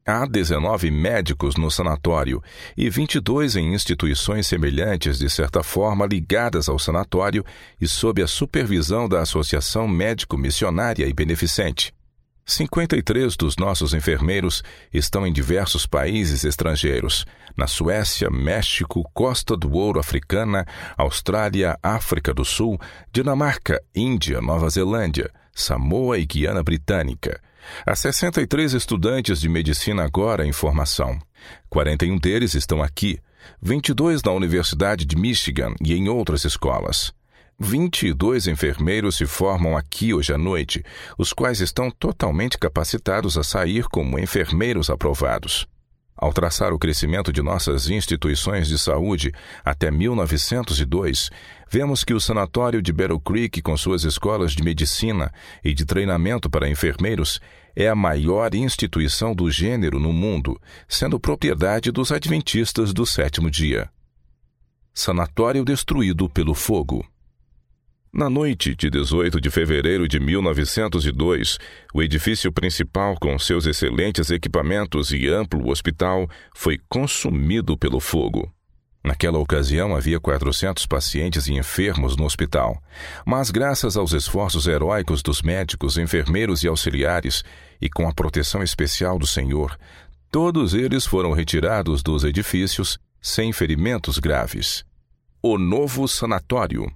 Há 0.05 0.27
19 0.27 0.91
médicos 0.91 1.55
no 1.55 1.71
sanatório 1.71 2.43
e 2.77 2.91
22 2.91 3.55
em 3.55 3.73
instituições 3.73 4.49
semelhantes, 4.49 5.17
de 5.17 5.31
certa 5.31 5.63
forma 5.63 6.05
ligadas 6.05 6.69
ao 6.69 6.77
sanatório 6.77 7.45
e 7.81 7.87
sob 7.87 8.21
a 8.21 8.27
supervisão 8.27 9.09
da 9.09 9.21
Associação 9.21 9.87
Médico 9.87 10.37
Missionária 10.37 11.07
e 11.07 11.13
Beneficente. 11.13 11.95
53 12.45 13.37
dos 13.37 13.57
nossos 13.57 13.95
enfermeiros 13.95 14.65
estão 14.93 15.25
em 15.25 15.33
diversos 15.33 15.87
países 15.87 16.43
estrangeiros: 16.43 17.25
na 17.57 17.69
Suécia, 17.69 18.29
México, 18.29 19.09
Costa 19.15 19.57
do 19.57 19.71
Ouro 19.71 20.01
Africana, 20.01 20.67
Austrália, 20.97 21.79
África 21.81 22.35
do 22.35 22.45
Sul, 22.45 22.77
Dinamarca, 23.13 23.81
Índia, 23.95 24.41
Nova 24.41 24.69
Zelândia, 24.69 25.31
Samoa 25.55 26.19
e 26.19 26.27
Guiana 26.27 26.65
Britânica. 26.65 27.41
Há 27.87 27.95
63 27.95 28.73
estudantes 28.75 29.41
de 29.41 29.49
medicina 29.49 30.05
agora 30.05 30.47
em 30.47 30.53
formação. 30.53 31.19
41 31.69 32.19
deles 32.19 32.55
estão 32.55 32.83
aqui, 32.83 33.19
22 33.61 34.23
na 34.23 34.33
Universidade 34.33 35.05
de 35.05 35.17
Michigan 35.17 35.75
e 35.81 35.95
em 35.95 36.09
outras 36.09 36.45
escolas. 36.45 37.13
22 37.59 38.49
enfermeiros 38.49 39.17
se 39.17 39.27
formam 39.27 39.77
aqui 39.77 40.13
hoje 40.13 40.33
à 40.33 40.39
noite, 40.39 40.85
os 41.17 41.33
quais 41.33 41.61
estão 41.61 41.91
totalmente 41.91 42.59
capacitados 42.59 43.39
a 43.39 43.45
sair 43.45 43.85
como 43.85 44.19
enfermeiros 44.19 44.91
aprovados. 44.91 45.67
Ao 46.23 46.33
traçar 46.33 46.73
o 46.73 46.79
crescimento 46.79 47.33
de 47.33 47.43
nossas 47.43 47.91
instituições 47.91 48.69
de 48.69 48.79
saúde 48.79 49.33
até 49.65 49.91
1902, 49.91 51.31
vemos 51.69 52.05
que 52.05 52.15
o 52.15 52.21
Sanatório 52.21 52.81
de 52.81 52.93
Battle 52.93 53.19
Creek, 53.19 53.61
com 53.61 53.77
suas 53.77 54.05
escolas 54.05 54.53
de 54.53 54.63
medicina 54.63 55.33
e 55.65 55.75
de 55.75 55.85
treinamento 55.85 56.49
para 56.49 56.71
enfermeiros, 56.71 57.41
é 57.75 57.89
a 57.89 57.97
maior 57.97 58.55
instituição 58.55 59.35
do 59.35 59.51
gênero 59.51 59.99
no 59.99 60.13
mundo, 60.13 60.61
sendo 60.87 61.19
propriedade 61.19 61.91
dos 61.91 62.13
Adventistas 62.13 62.93
do 62.93 63.05
sétimo 63.05 63.51
dia. 63.51 63.91
Sanatório 64.95 65.65
destruído 65.65 66.31
pelo 66.31 66.55
fogo. 66.55 67.05
Na 68.15 68.29
noite 68.29 68.75
de 68.75 68.91
18 68.91 69.41
de 69.41 69.49
fevereiro 69.49 70.07
de 70.07 70.21
1902, 70.21 71.57
o 71.95 72.03
edifício 72.03 72.53
principal, 72.53 73.17
com 73.19 73.39
seus 73.39 73.65
excelentes 73.65 74.31
equipamentos 74.31 75.13
e 75.13 75.29
amplo 75.29 75.71
hospital, 75.71 76.29
foi 76.55 76.79
consumido 76.91 77.75
pelo 77.75 78.01
fogo. 78.01 78.53
Naquela 79.03 79.39
ocasião 79.39 79.97
havia 79.97 80.21
400 80.21 80.85
pacientes 80.85 81.47
e 81.47 81.55
enfermos 81.55 82.15
no 82.15 82.27
hospital, 82.27 82.83
mas 83.27 83.51
graças 83.51 83.97
aos 83.97 84.13
esforços 84.13 84.67
heróicos 84.67 85.23
dos 85.23 85.41
médicos, 85.41 85.97
enfermeiros 85.97 86.63
e 86.63 86.69
auxiliares, 86.69 87.43
e 87.81 87.89
com 87.89 88.07
a 88.07 88.13
proteção 88.13 88.63
especial 88.63 89.19
do 89.19 89.27
Senhor, 89.27 89.75
todos 90.31 90.75
eles 90.75 91.07
foram 91.07 91.33
retirados 91.33 92.03
dos 92.03 92.25
edifícios 92.25 92.99
sem 93.23 93.55
ferimentos 93.55 94.19
graves. 94.19 94.85
O 95.43 95.57
novo 95.57 96.07
sanatório 96.07 96.93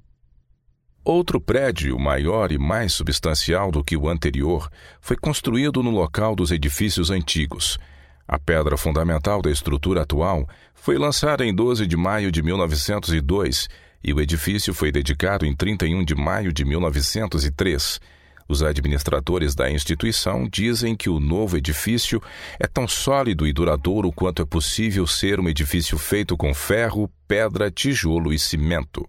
Outro 1.09 1.41
prédio, 1.41 1.97
maior 2.01 2.51
e 2.51 2.59
mais 2.59 2.93
substancial 2.93 3.71
do 3.71 3.85
que 3.85 3.97
o 3.97 4.09
anterior, 4.09 4.69
foi 5.01 5.17
construído 5.17 5.81
no 5.81 5.93
local 5.93 6.35
dos 6.35 6.51
edifícios 6.51 7.13
antigos. 7.13 7.79
A 8.27 8.41
pedra 8.41 8.77
fundamental 8.77 9.41
da 9.41 9.49
estrutura 9.49 10.03
atual 10.03 10.49
foi 10.75 10.99
lançada 10.99 11.47
em 11.47 11.55
12 11.55 11.87
de 11.87 11.97
maio 11.97 12.33
de 12.33 12.43
1902 12.43 13.69
e 14.03 14.13
o 14.13 14.21
edifício 14.21 14.75
foi 14.75 14.91
dedicado 14.91 15.47
em 15.47 15.55
31 15.55 16.05
de 16.05 16.17
maio 16.17 16.53
de 16.53 16.65
1903. 16.65 18.01
Os 18.49 18.65
administradores 18.65 19.55
da 19.55 19.71
instituição 19.71 20.49
dizem 20.49 20.97
que 20.97 21.09
o 21.09 21.21
novo 21.21 21.57
edifício 21.57 22.21
é 22.59 22.67
tão 22.67 22.89
sólido 22.89 23.47
e 23.47 23.53
duradouro 23.53 24.11
quanto 24.11 24.43
é 24.43 24.45
possível 24.45 25.07
ser 25.07 25.39
um 25.39 25.49
edifício 25.49 25.99
feito 25.99 26.37
com 26.37 26.53
ferro, 26.53 27.09
pedra, 27.29 27.71
tijolo 27.71 28.33
e 28.33 28.41
cimento. 28.41 29.09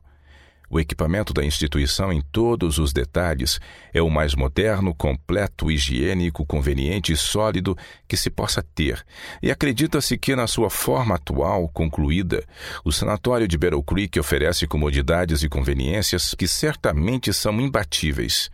O 0.69 0.79
equipamento 0.79 1.33
da 1.33 1.45
instituição 1.45 2.11
em 2.11 2.21
todos 2.21 2.77
os 2.77 2.91
detalhes 2.91 3.57
é 3.93 4.01
o 4.01 4.09
mais 4.09 4.35
moderno, 4.35 4.93
completo, 4.93 5.71
higiênico, 5.71 6.45
conveniente 6.45 7.13
e 7.13 7.17
sólido 7.17 7.77
que 8.05 8.17
se 8.17 8.29
possa 8.29 8.61
ter, 8.61 9.05
e 9.41 9.49
acredita-se 9.49 10.17
que, 10.17 10.35
na 10.35 10.45
sua 10.45 10.69
forma 10.69 11.15
atual, 11.15 11.69
concluída, 11.69 12.43
o 12.83 12.91
sanatório 12.91 13.47
de 13.47 13.57
Battle 13.57 13.81
Creek 13.81 14.19
oferece 14.19 14.67
comodidades 14.67 15.41
e 15.41 15.47
conveniências 15.47 16.33
que 16.33 16.47
certamente 16.47 17.33
são 17.33 17.59
imbatíveis. 17.61 18.49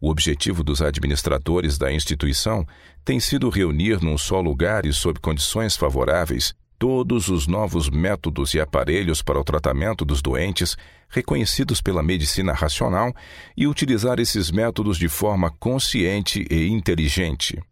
O 0.00 0.08
objetivo 0.08 0.64
dos 0.64 0.80
administradores 0.80 1.76
da 1.76 1.92
instituição 1.92 2.66
tem 3.04 3.20
sido 3.20 3.50
reunir 3.50 4.02
num 4.02 4.16
só 4.16 4.40
lugar 4.40 4.86
e 4.86 4.92
sob 4.92 5.20
condições 5.20 5.76
favoráveis 5.76 6.54
todos 6.82 7.28
os 7.28 7.46
novos 7.46 7.88
métodos 7.88 8.54
e 8.54 8.60
aparelhos 8.60 9.22
para 9.22 9.38
o 9.38 9.44
tratamento 9.44 10.04
dos 10.04 10.20
doentes 10.20 10.76
reconhecidos 11.08 11.80
pela 11.80 12.02
medicina 12.02 12.52
racional 12.52 13.14
e 13.56 13.68
utilizar 13.68 14.18
esses 14.18 14.50
métodos 14.50 14.98
de 14.98 15.08
forma 15.08 15.48
consciente 15.60 16.44
e 16.50 16.66
inteligente. 16.66 17.62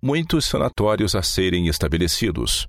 Muitos 0.00 0.46
sanatórios 0.46 1.14
a 1.14 1.22
serem 1.22 1.68
estabelecidos. 1.68 2.66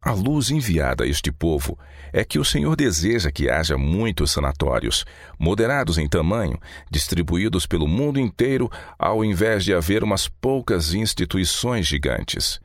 A 0.00 0.12
luz 0.12 0.48
enviada 0.48 1.02
a 1.02 1.08
este 1.08 1.32
povo 1.32 1.76
é 2.12 2.24
que 2.24 2.38
o 2.38 2.44
Senhor 2.44 2.76
deseja 2.76 3.32
que 3.32 3.50
haja 3.50 3.76
muitos 3.76 4.30
sanatórios, 4.30 5.04
moderados 5.36 5.98
em 5.98 6.08
tamanho, 6.08 6.56
distribuídos 6.88 7.66
pelo 7.66 7.88
mundo 7.88 8.20
inteiro, 8.20 8.70
ao 8.96 9.24
invés 9.24 9.64
de 9.64 9.74
haver 9.74 10.04
umas 10.04 10.28
poucas 10.28 10.94
instituições 10.94 11.88
gigantes. 11.88 12.60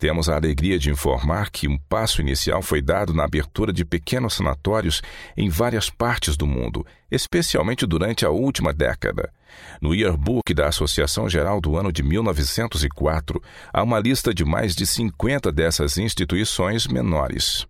Temos 0.00 0.30
a 0.30 0.36
alegria 0.36 0.78
de 0.78 0.90
informar 0.90 1.50
que 1.50 1.68
um 1.68 1.76
passo 1.76 2.22
inicial 2.22 2.62
foi 2.62 2.80
dado 2.80 3.12
na 3.12 3.24
abertura 3.24 3.70
de 3.70 3.84
pequenos 3.84 4.32
sanatórios 4.32 5.02
em 5.36 5.50
várias 5.50 5.90
partes 5.90 6.38
do 6.38 6.46
mundo, 6.46 6.86
especialmente 7.10 7.84
durante 7.84 8.24
a 8.24 8.30
última 8.30 8.72
década. 8.72 9.30
No 9.78 9.94
Yearbook 9.94 10.54
da 10.54 10.68
Associação 10.68 11.28
Geral 11.28 11.60
do 11.60 11.76
ano 11.76 11.92
de 11.92 12.02
1904, 12.02 13.42
há 13.70 13.82
uma 13.82 13.98
lista 13.98 14.32
de 14.32 14.42
mais 14.42 14.74
de 14.74 14.86
50 14.86 15.52
dessas 15.52 15.98
instituições 15.98 16.86
menores. 16.86 17.66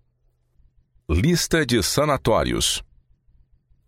Lista 1.09 1.65
de 1.65 1.83
sanatórios. 1.83 2.81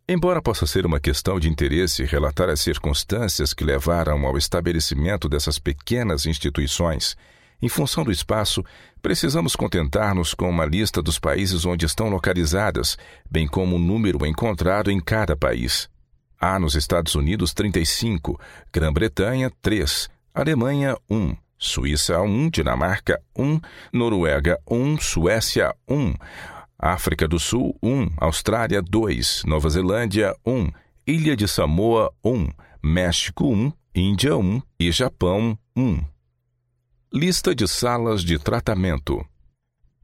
Embora 0.06 0.42
possa 0.42 0.68
ser 0.68 0.86
uma 0.86 1.00
questão 1.00 1.40
de 1.40 1.48
interesse 1.48 2.04
relatar 2.04 2.50
as 2.50 2.60
circunstâncias 2.60 3.54
que 3.54 3.64
levaram 3.64 4.26
ao 4.26 4.38
estabelecimento 4.38 5.30
dessas 5.30 5.58
pequenas 5.58 6.26
instituições, 6.26 7.16
em 7.64 7.70
função 7.70 8.04
do 8.04 8.12
espaço, 8.12 8.62
precisamos 9.02 9.56
contentar-nos 9.56 10.34
com 10.34 10.50
uma 10.50 10.66
lista 10.66 11.02
dos 11.02 11.18
países 11.18 11.66
onde 11.66 11.86
estão 11.86 12.10
localizadas, 12.10 12.98
bem 13.32 13.48
como 13.48 13.78
o 13.78 13.80
número 13.80 14.26
encontrado 14.26 14.92
em 14.92 15.00
cada 15.00 15.34
país. 15.34 15.90
Há 16.38 16.60
nos 16.60 16.76
Estados 16.76 17.16
Unidos 17.16 17.54
35, 17.54 18.38
Grã-Bretanha 18.70 19.50
3, 19.62 20.10
Alemanha 20.36 20.98
1, 21.10 21.38
Suíça 21.58 22.20
1, 22.20 22.50
Dinamarca 22.50 23.18
1, 23.34 23.62
Noruega 23.94 24.60
1, 24.70 25.00
Suécia 25.00 25.74
1, 25.88 26.16
África 26.78 27.30
do 27.30 27.40
Sul 27.40 27.78
1, 27.82 28.10
Austrália 28.18 28.82
2, 28.82 29.44
Nova 29.46 29.70
Zelândia 29.70 30.36
1, 30.46 30.70
Ilha 31.08 31.34
de 31.38 31.48
Samoa 31.48 32.14
1, 32.26 32.50
México 32.84 33.46
1, 33.46 33.72
Índia 33.96 34.36
1 34.36 34.62
e 34.78 34.92
Japão 34.92 35.58
1. 35.78 36.13
Lista 37.16 37.54
de 37.54 37.68
salas 37.68 38.24
de 38.24 38.40
tratamento. 38.40 39.24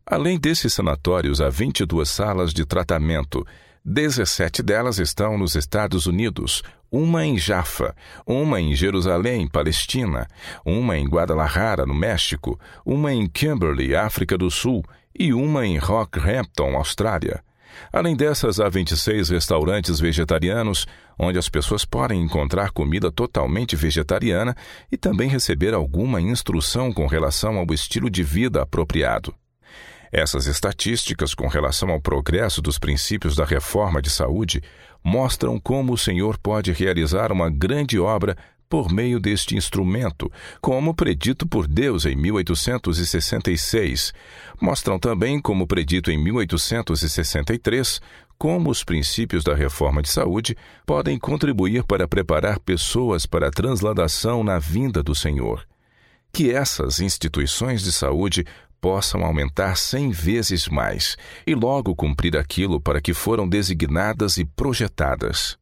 Além 0.05 0.37
desses 0.39 0.75
sanatórios, 0.75 1.41
há 1.41 1.49
22 1.49 2.07
salas 2.07 2.53
de 2.53 2.63
tratamento. 2.63 3.43
17 3.83 4.61
delas 4.61 4.99
estão 4.99 5.35
nos 5.35 5.55
Estados 5.55 6.05
Unidos, 6.05 6.61
uma 6.91 7.25
em 7.25 7.35
Jaffa, 7.35 7.95
uma 8.27 8.61
em 8.61 8.75
Jerusalém, 8.75 9.47
Palestina, 9.47 10.27
uma 10.63 10.99
em 10.99 11.07
Guadalajara, 11.07 11.83
no 11.83 11.95
México, 11.95 12.59
uma 12.85 13.11
em 13.11 13.27
Kimberley, 13.27 13.95
África 13.95 14.37
do 14.37 14.51
Sul 14.51 14.85
e 15.17 15.33
uma 15.33 15.65
em 15.65 15.79
Rockhampton, 15.79 16.75
Austrália. 16.77 17.43
Além 17.91 18.15
dessas, 18.15 18.59
há 18.59 18.69
26 18.69 19.29
restaurantes 19.29 19.99
vegetarianos, 19.99 20.85
onde 21.17 21.37
as 21.37 21.49
pessoas 21.49 21.85
podem 21.85 22.21
encontrar 22.21 22.71
comida 22.71 23.11
totalmente 23.11 23.75
vegetariana 23.75 24.55
e 24.91 24.97
também 24.97 25.29
receber 25.29 25.73
alguma 25.73 26.21
instrução 26.21 26.91
com 26.91 27.07
relação 27.07 27.57
ao 27.57 27.65
estilo 27.73 28.09
de 28.09 28.23
vida 28.23 28.61
apropriado. 28.61 29.33
Essas 30.11 30.47
estatísticas 30.47 31.35
com 31.35 31.47
relação 31.47 31.91
ao 31.91 32.01
progresso 32.01 32.61
dos 32.61 32.79
princípios 32.79 33.35
da 33.35 33.45
reforma 33.45 34.01
de 34.01 34.09
saúde 34.09 34.61
mostram 35.03 35.59
como 35.59 35.93
o 35.93 35.97
Senhor 35.97 36.37
pode 36.37 36.71
realizar 36.71 37.31
uma 37.31 37.49
grande 37.49 37.99
obra 37.99 38.35
por 38.69 38.91
meio 38.91 39.19
deste 39.19 39.57
instrumento, 39.57 40.31
como 40.61 40.93
predito 40.93 41.47
por 41.47 41.67
Deus 41.67 42.05
em 42.05 42.15
1866. 42.15 44.13
Mostram 44.61 44.99
também, 44.99 45.41
como 45.41 45.65
predito 45.65 46.11
em 46.11 46.17
1863, 46.17 47.99
como 48.37 48.69
os 48.69 48.85
princípios 48.85 49.43
da 49.43 49.53
reforma 49.53 50.01
de 50.01 50.09
saúde 50.09 50.55
podem 50.85 51.19
contribuir 51.19 51.83
para 51.83 52.07
preparar 52.07 52.57
pessoas 52.59 53.25
para 53.25 53.49
a 53.49 53.51
transladação 53.51 54.45
na 54.45 54.57
vinda 54.57 55.03
do 55.03 55.13
Senhor. 55.13 55.67
Que 56.31 56.51
essas 56.51 57.01
instituições 57.01 57.81
de 57.81 57.91
saúde 57.91 58.45
possam 58.79 59.25
aumentar 59.25 59.75
cem 59.75 60.09
vezes 60.09 60.69
mais 60.69 61.17
e 61.45 61.53
logo 61.53 61.93
cumprir 61.93 62.37
aquilo 62.37 62.79
para 62.79 63.01
que 63.01 63.13
foram 63.13 63.49
designadas 63.49 64.37
e 64.37 64.45
projetadas. 64.45 65.58